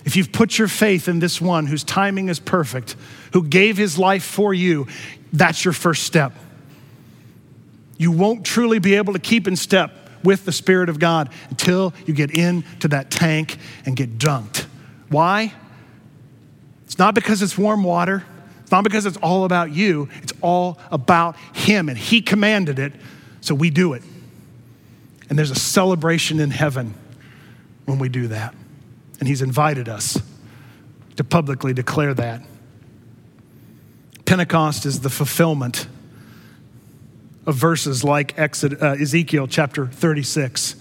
if 0.06 0.14
you've 0.14 0.30
put 0.30 0.56
your 0.56 0.68
faith 0.68 1.08
in 1.08 1.18
this 1.18 1.40
one 1.40 1.66
whose 1.66 1.82
timing 1.82 2.28
is 2.28 2.38
perfect, 2.38 2.94
who 3.32 3.42
gave 3.42 3.76
his 3.76 3.98
life 3.98 4.24
for 4.24 4.54
you, 4.54 4.86
that's 5.32 5.64
your 5.64 5.74
first 5.74 6.04
step. 6.04 6.32
You 7.98 8.12
won't 8.12 8.46
truly 8.46 8.78
be 8.78 8.94
able 8.94 9.14
to 9.14 9.18
keep 9.18 9.48
in 9.48 9.56
step 9.56 9.92
with 10.22 10.44
the 10.44 10.52
Spirit 10.52 10.88
of 10.88 11.00
God 11.00 11.30
until 11.50 11.92
you 12.06 12.14
get 12.14 12.30
into 12.30 12.86
that 12.88 13.10
tank 13.10 13.58
and 13.84 13.96
get 13.96 14.16
dunked. 14.16 14.66
Why? 15.08 15.52
It's 16.84 16.98
not 16.98 17.16
because 17.16 17.42
it's 17.42 17.58
warm 17.58 17.82
water. 17.82 18.24
It's 18.62 18.70
not 18.70 18.84
because 18.84 19.06
it's 19.06 19.16
all 19.16 19.44
about 19.44 19.72
you. 19.72 20.08
It's 20.22 20.32
all 20.40 20.78
about 20.92 21.36
Him. 21.52 21.88
And 21.88 21.98
He 21.98 22.22
commanded 22.22 22.78
it, 22.78 22.92
so 23.40 23.56
we 23.56 23.70
do 23.70 23.92
it. 23.94 24.04
And 25.28 25.36
there's 25.36 25.50
a 25.50 25.56
celebration 25.56 26.38
in 26.38 26.50
heaven 26.50 26.94
when 27.86 27.98
we 27.98 28.08
do 28.08 28.28
that. 28.28 28.54
And 29.18 29.29
He's 29.29 29.42
invited 29.42 29.88
us 29.88 30.20
to 31.16 31.24
publicly 31.24 31.72
declare 31.72 32.14
that. 32.14 32.42
Pentecost 34.24 34.87
is 34.87 35.00
the 35.00 35.11
fulfillment 35.11 35.87
of 37.46 37.55
verses 37.55 38.02
like 38.02 38.38
uh, 38.38 38.46
Ezekiel 39.00 39.46
chapter 39.46 39.87
36. 39.87 40.74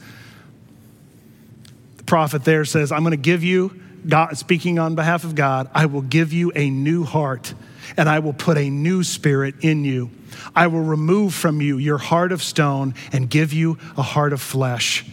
The 1.97 2.03
prophet 2.03 2.43
there 2.43 2.65
says, 2.65 2.91
I'm 2.91 3.01
going 3.01 3.11
to 3.11 3.17
give 3.17 3.43
you, 3.43 3.79
God, 4.07 4.37
speaking 4.37 4.79
on 4.79 4.95
behalf 4.95 5.23
of 5.23 5.35
God, 5.35 5.69
I 5.73 5.85
will 5.85 6.01
give 6.01 6.33
you 6.33 6.51
a 6.55 6.69
new 6.69 7.03
heart 7.03 7.53
and 7.97 8.09
I 8.09 8.19
will 8.19 8.33
put 8.33 8.57
a 8.57 8.69
new 8.69 9.03
spirit 9.03 9.55
in 9.61 9.85
you. 9.85 10.09
I 10.55 10.67
will 10.67 10.81
remove 10.81 11.33
from 11.33 11.61
you 11.61 11.77
your 11.77 11.99
heart 11.99 12.31
of 12.31 12.41
stone 12.41 12.95
and 13.13 13.29
give 13.29 13.53
you 13.53 13.77
a 13.95 14.01
heart 14.01 14.33
of 14.33 14.41
flesh 14.41 15.05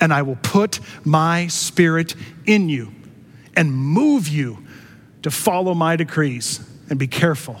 and 0.00 0.12
I 0.12 0.22
will 0.22 0.38
put 0.42 0.80
my 1.04 1.46
spirit 1.48 2.14
in 2.46 2.68
you 2.68 2.92
and 3.56 3.72
move 3.72 4.28
you 4.28 4.58
to 5.22 5.30
follow 5.30 5.74
my 5.74 5.96
decrees 5.96 6.60
and 6.88 6.98
be 6.98 7.08
careful 7.08 7.60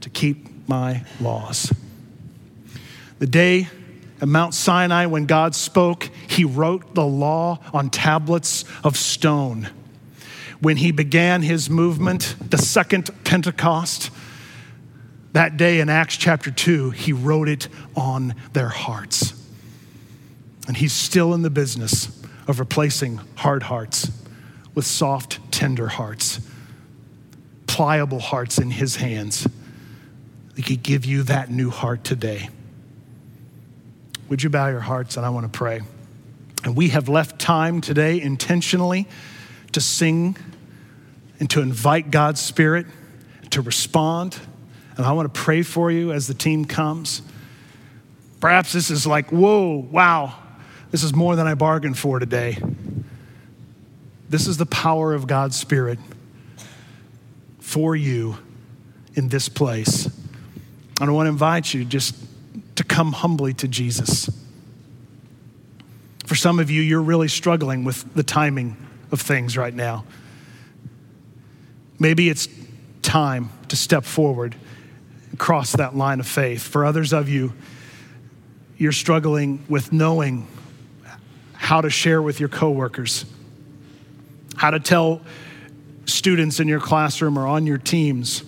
to 0.00 0.10
keep 0.10 0.68
my 0.68 1.04
laws. 1.20 1.72
The 3.18 3.26
day 3.26 3.68
at 4.20 4.28
Mount 4.28 4.54
Sinai 4.54 5.06
when 5.06 5.26
God 5.26 5.54
spoke, 5.54 6.10
he 6.28 6.44
wrote 6.44 6.94
the 6.94 7.06
law 7.06 7.60
on 7.72 7.90
tablets 7.90 8.64
of 8.82 8.96
stone. 8.96 9.68
When 10.60 10.78
he 10.78 10.90
began 10.90 11.42
his 11.42 11.68
movement, 11.68 12.34
the 12.50 12.58
second 12.58 13.10
Pentecost, 13.24 14.10
that 15.32 15.56
day 15.56 15.80
in 15.80 15.90
Acts 15.90 16.16
chapter 16.16 16.50
2, 16.50 16.90
he 16.90 17.12
wrote 17.12 17.48
it 17.48 17.68
on 17.94 18.34
their 18.54 18.68
hearts. 18.68 19.34
And 20.66 20.76
he's 20.76 20.92
still 20.92 21.32
in 21.34 21.42
the 21.42 21.50
business 21.50 22.06
of 22.48 22.58
replacing 22.60 23.20
hard 23.36 23.64
hearts 23.64 24.10
with 24.74 24.84
soft, 24.84 25.40
tender 25.52 25.88
hearts, 25.88 26.40
pliable 27.66 28.20
hearts 28.20 28.58
in 28.58 28.70
his 28.70 28.96
hands. 28.96 29.46
He 30.54 30.62
could 30.62 30.82
give 30.82 31.04
you 31.04 31.22
that 31.24 31.50
new 31.50 31.70
heart 31.70 32.04
today. 32.04 32.48
Would 34.28 34.42
you 34.42 34.50
bow 34.50 34.68
your 34.68 34.80
hearts 34.80 35.16
and 35.16 35.24
I 35.24 35.30
want 35.30 35.50
to 35.50 35.56
pray? 35.56 35.82
And 36.64 36.76
we 36.76 36.88
have 36.88 37.08
left 37.08 37.40
time 37.40 37.80
today 37.80 38.20
intentionally 38.20 39.06
to 39.72 39.80
sing 39.80 40.36
and 41.38 41.48
to 41.50 41.60
invite 41.60 42.10
God's 42.10 42.40
Spirit 42.40 42.86
to 43.50 43.60
respond. 43.60 44.38
And 44.96 45.06
I 45.06 45.12
want 45.12 45.32
to 45.32 45.40
pray 45.40 45.62
for 45.62 45.90
you 45.90 46.12
as 46.12 46.26
the 46.26 46.34
team 46.34 46.64
comes. 46.64 47.22
Perhaps 48.40 48.72
this 48.72 48.90
is 48.90 49.06
like, 49.06 49.30
whoa, 49.30 49.86
wow, 49.90 50.34
this 50.96 51.04
is 51.04 51.14
more 51.14 51.36
than 51.36 51.46
I 51.46 51.52
bargained 51.52 51.98
for 51.98 52.18
today. 52.18 52.56
This 54.30 54.46
is 54.46 54.56
the 54.56 54.64
power 54.64 55.12
of 55.12 55.26
God's 55.26 55.54
Spirit 55.54 55.98
for 57.58 57.94
you 57.94 58.38
in 59.12 59.28
this 59.28 59.50
place. 59.50 60.06
And 60.98 61.10
I 61.10 61.12
want 61.12 61.26
to 61.26 61.32
invite 61.32 61.74
you 61.74 61.84
just 61.84 62.16
to 62.76 62.82
come 62.82 63.12
humbly 63.12 63.52
to 63.52 63.68
Jesus. 63.68 64.30
For 66.24 66.34
some 66.34 66.58
of 66.58 66.70
you, 66.70 66.80
you're 66.80 67.02
really 67.02 67.28
struggling 67.28 67.84
with 67.84 68.14
the 68.14 68.22
timing 68.22 68.78
of 69.12 69.20
things 69.20 69.54
right 69.54 69.74
now. 69.74 70.06
Maybe 71.98 72.30
it's 72.30 72.48
time 73.02 73.50
to 73.68 73.76
step 73.76 74.04
forward 74.06 74.56
cross 75.36 75.72
that 75.72 75.94
line 75.94 76.20
of 76.20 76.26
faith. 76.26 76.62
For 76.62 76.86
others 76.86 77.12
of 77.12 77.28
you, 77.28 77.52
you're 78.78 78.92
struggling 78.92 79.62
with 79.68 79.92
knowing 79.92 80.48
how 81.66 81.80
to 81.80 81.90
share 81.90 82.22
with 82.22 82.38
your 82.38 82.48
coworkers, 82.48 83.24
how 84.56 84.70
to 84.70 84.78
tell 84.78 85.20
students 86.04 86.60
in 86.60 86.68
your 86.68 86.78
classroom 86.78 87.36
or 87.36 87.44
on 87.44 87.66
your 87.66 87.76
teams. 87.76 88.44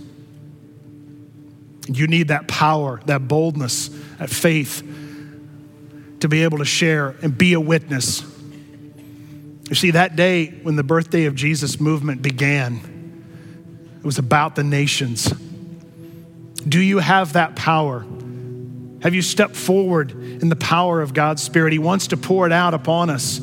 You 1.89 2.07
need 2.07 2.29
that 2.29 2.47
power, 2.47 3.01
that 3.07 3.27
boldness, 3.27 3.89
that 4.19 4.31
faith 4.31 4.85
to 6.21 6.29
be 6.29 6.45
able 6.45 6.59
to 6.59 6.65
share 6.65 7.17
and 7.21 7.37
be 7.37 7.55
a 7.55 7.61
witness. 7.61 8.23
You 9.69 9.75
see, 9.75 9.91
that 9.91 10.15
day 10.15 10.51
when 10.63 10.77
the 10.77 10.85
birthday 10.85 11.25
of 11.25 11.35
Jesus 11.35 11.81
movement 11.81 12.23
began, 12.23 12.77
it 13.99 14.05
was 14.05 14.19
about 14.19 14.55
the 14.55 14.63
nations. 14.63 15.25
Do 16.69 16.81
you 16.81 16.99
have 16.99 17.33
that 17.33 17.57
power? 17.57 18.07
Have 19.03 19.15
you 19.15 19.23
stepped 19.23 19.55
forward 19.55 20.11
in 20.11 20.49
the 20.49 20.57
power 20.57 21.01
of 21.01 21.15
God's 21.15 21.43
Spirit? 21.43 21.73
He 21.73 21.79
wants 21.79 22.09
to 22.09 22.17
pour 22.17 22.47
it 22.47 22.53
out 22.53 22.75
upon 22.75 23.11
us. 23.11 23.41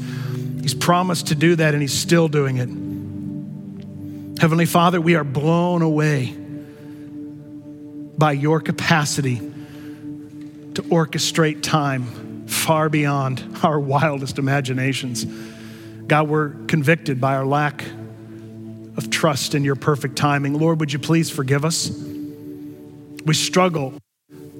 He's 0.62 0.74
promised 0.74 1.28
to 1.28 1.36
do 1.36 1.56
that, 1.56 1.74
and 1.74 1.82
He's 1.82 1.97
still 1.97 2.28
doing 2.28 2.58
it. 2.58 2.70
Heavenly 4.41 4.66
Father, 4.66 4.99
we 4.99 5.16
are 5.16 5.24
blown 5.24 5.82
away 5.82 6.36
by 8.18 8.34
your 8.34 8.60
capacity 8.60 9.38
to 9.38 10.82
orchestrate 10.84 11.62
time 11.62 12.47
far 12.47 12.89
beyond 12.89 13.43
our 13.64 13.80
wildest 13.80 14.38
imaginations. 14.38 15.26
God, 16.06 16.28
we're 16.28 16.49
convicted 16.68 17.22
by 17.22 17.36
our 17.36 17.45
lack 17.45 17.84
of 18.97 19.10
trust 19.10 19.56
in 19.56 19.64
your 19.64 19.76
perfect 19.76 20.18
timing. 20.18 20.53
Lord, 20.60 20.80
would 20.82 20.91
you 20.91 20.99
please 20.99 21.30
forgive 21.30 21.64
us? 21.64 21.89
We 23.26 23.34
struggle 23.34 23.93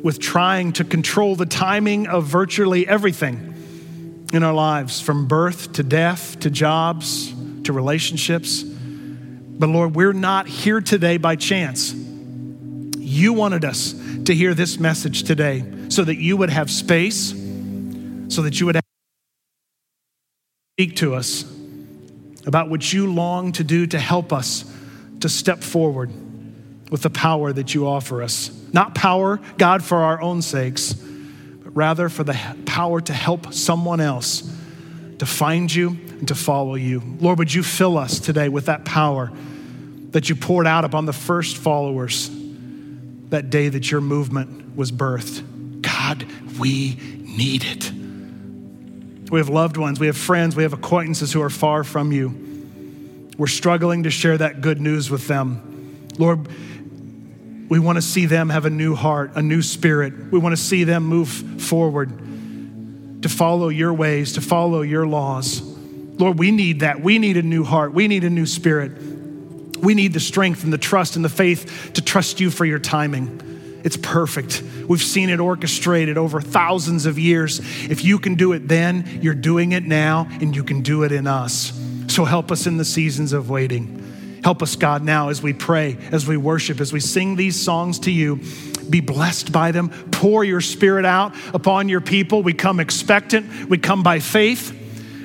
with 0.06 0.20
trying 0.20 0.72
to 0.72 0.84
control 0.84 1.36
the 1.36 1.48
timing 1.48 2.06
of 2.06 2.26
virtually 2.26 2.88
everything 2.88 4.28
in 4.32 4.44
our 4.44 4.54
lives, 4.54 5.02
from 5.02 5.28
birth 5.28 5.74
to 5.74 5.82
death 5.82 6.40
to 6.40 6.52
jobs 6.52 7.34
to 7.64 7.74
relationships. 7.74 8.62
But 8.62 9.70
Lord, 9.70 9.96
we're 9.96 10.14
not 10.14 10.48
here 10.48 10.80
today 10.80 11.18
by 11.18 11.36
chance. 11.36 11.92
You 11.92 13.34
wanted 13.34 13.66
us 13.66 13.96
to 14.26 14.36
hear 14.36 14.54
this 14.54 14.78
message 14.78 15.24
today 15.24 15.66
so 15.90 16.04
that 16.04 16.18
you 16.18 16.38
would 16.38 16.52
have 16.52 16.70
space, 16.70 17.32
so 18.28 18.44
that 18.44 18.60
you 18.60 18.68
would 18.68 18.80
speak 20.76 20.98
to 20.98 21.16
us 21.16 21.52
about 22.46 22.70
what 22.70 22.94
you 22.94 23.12
long 23.12 23.54
to 23.54 23.64
do 23.64 23.88
to 23.88 23.98
help 23.98 24.32
us 24.32 24.72
to 25.22 25.30
step 25.30 25.64
forward 25.64 26.12
with 26.92 27.02
the 27.02 27.10
power 27.10 27.52
that 27.52 27.74
you 27.74 27.88
offer 27.88 28.22
us. 28.22 28.52
Not 28.76 28.94
power, 28.94 29.40
God, 29.58 29.86
for 29.86 30.00
our 30.00 30.22
own 30.22 30.42
sakes, 30.42 30.92
but 30.92 31.74
rather 31.78 32.10
for 32.10 32.26
the 32.26 32.38
power 32.66 33.00
to 33.00 33.14
help 33.14 33.54
someone 33.54 34.02
else 34.02 34.42
to 35.20 35.26
find 35.26 35.74
you 35.74 35.92
and 36.20 36.28
to 36.28 36.36
follow 36.36 36.76
you. 36.76 37.02
Lord, 37.22 37.40
would 37.40 37.54
you 37.54 37.64
fill 37.64 37.98
us 37.98 38.20
today 38.20 38.50
with 38.50 38.66
that 38.66 38.84
power 38.84 39.32
that 40.10 40.28
you 40.28 40.36
poured 40.36 40.68
out 40.68 40.84
upon 40.84 41.06
the 41.06 41.14
first 41.14 41.56
followers 41.56 42.30
that 43.30 43.50
day 43.50 43.70
that 43.70 43.90
your 43.90 44.02
movement 44.02 44.76
was 44.76 44.92
birthed? 44.92 45.82
God, 45.82 46.26
we 46.60 46.96
need 47.22 47.64
it. 47.64 47.94
We 49.32 49.40
have 49.40 49.48
loved 49.48 49.78
ones, 49.78 50.02
we 50.02 50.08
have 50.08 50.18
friends, 50.18 50.54
we 50.54 50.64
have 50.64 50.74
acquaintances 50.74 51.32
who 51.32 51.42
are 51.42 51.50
far 51.50 51.86
from 51.86 52.12
you. 52.12 53.30
We're 53.38 53.48
struggling 53.48 54.04
to 54.04 54.10
share 54.10 54.38
that 54.38 54.60
good 54.60 54.82
news 54.82 55.10
with 55.10 55.30
them. 55.30 56.08
Lord, 56.18 56.50
we 57.68 57.80
want 57.80 57.98
to 57.98 58.02
see 58.02 58.26
them 58.26 58.50
have 58.50 58.66
a 58.66 58.70
new 58.70 58.96
heart, 58.96 59.32
a 59.36 59.42
new 59.42 59.62
spirit. 59.62 60.32
We 60.32 60.40
want 60.40 60.56
to 60.56 60.62
see 60.62 60.84
them 60.84 61.04
move 61.04 61.30
forward 61.30 62.12
to 63.24 63.30
follow 63.30 63.70
your 63.70 63.94
ways, 63.94 64.34
to 64.34 64.42
follow 64.42 64.82
your 64.82 65.08
laws. 65.08 65.62
Lord, 65.62 66.38
we 66.38 66.52
need 66.52 66.82
that. 66.82 67.02
We 67.02 67.18
need 67.18 67.38
a 67.38 67.42
new 67.42 67.64
heart. 67.64 67.94
We 67.94 68.08
need 68.08 68.24
a 68.24 68.30
new 68.30 68.46
spirit. 68.46 68.92
We 69.82 69.94
need 69.94 70.14
the 70.14 70.20
strength 70.20 70.64
and 70.64 70.72
the 70.72 70.78
trust 70.78 71.16
and 71.16 71.26
the 71.26 71.30
faith 71.30 71.92
to 71.96 72.02
trust 72.02 72.40
you 72.40 72.52
for 72.52 72.66
your 72.66 72.80
timing. 72.80 73.82
It's 73.84 73.98
perfect. 73.98 74.64
We've 74.88 75.02
seen 75.02 75.30
it 75.30 75.40
orchestrated 75.40 76.18
over 76.18 76.42
thousands 76.42 77.06
of 77.06 77.20
years. 77.20 77.60
If 77.90 78.04
you 78.04 78.18
can 78.20 78.36
do 78.36 78.54
it 78.54 78.68
then, 78.68 79.20
you're 79.22 79.34
doing 79.36 79.74
it 79.74 79.84
now, 79.84 80.28
and 80.42 80.56
you 80.56 80.64
can 80.64 80.82
do 80.82 81.04
it 81.04 81.12
in 81.12 81.28
us. 81.28 81.72
So 82.08 82.26
help 82.26 82.52
us 82.52 82.66
in 82.66 82.78
the 82.78 82.86
seasons 82.86 83.34
of 83.34 83.50
waiting. 83.50 84.02
Help 84.46 84.62
us, 84.62 84.76
God, 84.76 85.02
now 85.02 85.30
as 85.30 85.42
we 85.42 85.54
pray, 85.54 85.98
as 86.12 86.28
we 86.28 86.38
worship, 86.38 86.80
as 86.80 86.94
we 86.94 87.00
sing 87.00 87.36
these 87.36 87.60
songs 87.60 87.98
to 88.02 88.12
you. 88.12 88.40
Be 88.88 89.02
blessed 89.02 89.52
by 89.52 89.72
them. 89.72 89.90
Pour 90.12 90.44
your 90.44 90.62
spirit 90.62 91.04
out 91.04 91.34
upon 91.56 91.90
your 91.90 92.00
people. 92.00 92.44
We 92.44 92.54
come 92.54 92.80
expectant, 92.80 93.72
we 93.72 93.80
come 93.80 94.04
by 94.04 94.20
faith. 94.20 94.72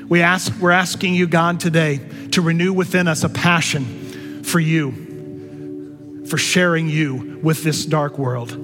We 0.09 0.23
ask, 0.23 0.51
we're 0.59 0.71
asking 0.71 1.17
you, 1.17 1.27
God, 1.27 1.61
today 1.61 2.01
to 2.31 2.41
renew 2.41 2.73
within 2.73 3.09
us 3.09 3.23
a 3.23 3.29
passion 3.29 4.43
for 4.43 4.59
you 4.59 6.25
for 6.27 6.39
sharing 6.39 6.89
you 6.89 7.41
with 7.43 7.63
this 7.63 7.85
dark 7.85 8.17
world. 8.17 8.57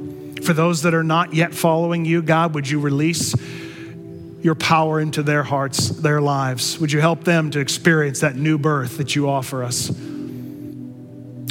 For 0.42 0.54
those 0.54 0.84
that 0.84 0.94
are 0.94 1.04
not 1.04 1.34
yet 1.34 1.52
following 1.52 2.07
you, 2.07 2.22
God, 2.22 2.54
would 2.54 2.66
you 2.66 2.80
release 2.80 3.34
your 4.40 4.54
power 4.54 5.00
into 5.00 5.22
their 5.22 5.42
hearts, 5.42 5.90
their 5.90 6.22
lives? 6.22 6.78
Would 6.78 6.92
you 6.92 7.02
help 7.02 7.24
them 7.24 7.50
to 7.50 7.61
experience 7.61 8.20
that 8.20 8.36
new 8.36 8.57
birth 8.57 8.96
that 8.96 9.14
you 9.14 9.28
offer 9.28 9.62
us? 9.62 9.92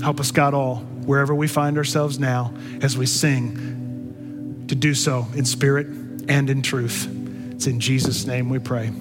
Help 0.01 0.19
us, 0.19 0.31
God, 0.31 0.53
all, 0.53 0.77
wherever 1.05 1.33
we 1.33 1.47
find 1.47 1.77
ourselves 1.77 2.19
now, 2.19 2.53
as 2.81 2.97
we 2.97 3.05
sing, 3.05 4.65
to 4.67 4.75
do 4.75 4.93
so 4.93 5.25
in 5.35 5.45
spirit 5.45 5.87
and 6.27 6.49
in 6.49 6.61
truth. 6.61 7.07
It's 7.51 7.67
in 7.67 7.79
Jesus' 7.79 8.25
name 8.25 8.49
we 8.49 8.59
pray. 8.59 8.91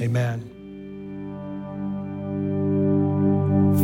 Amen. 0.00 0.48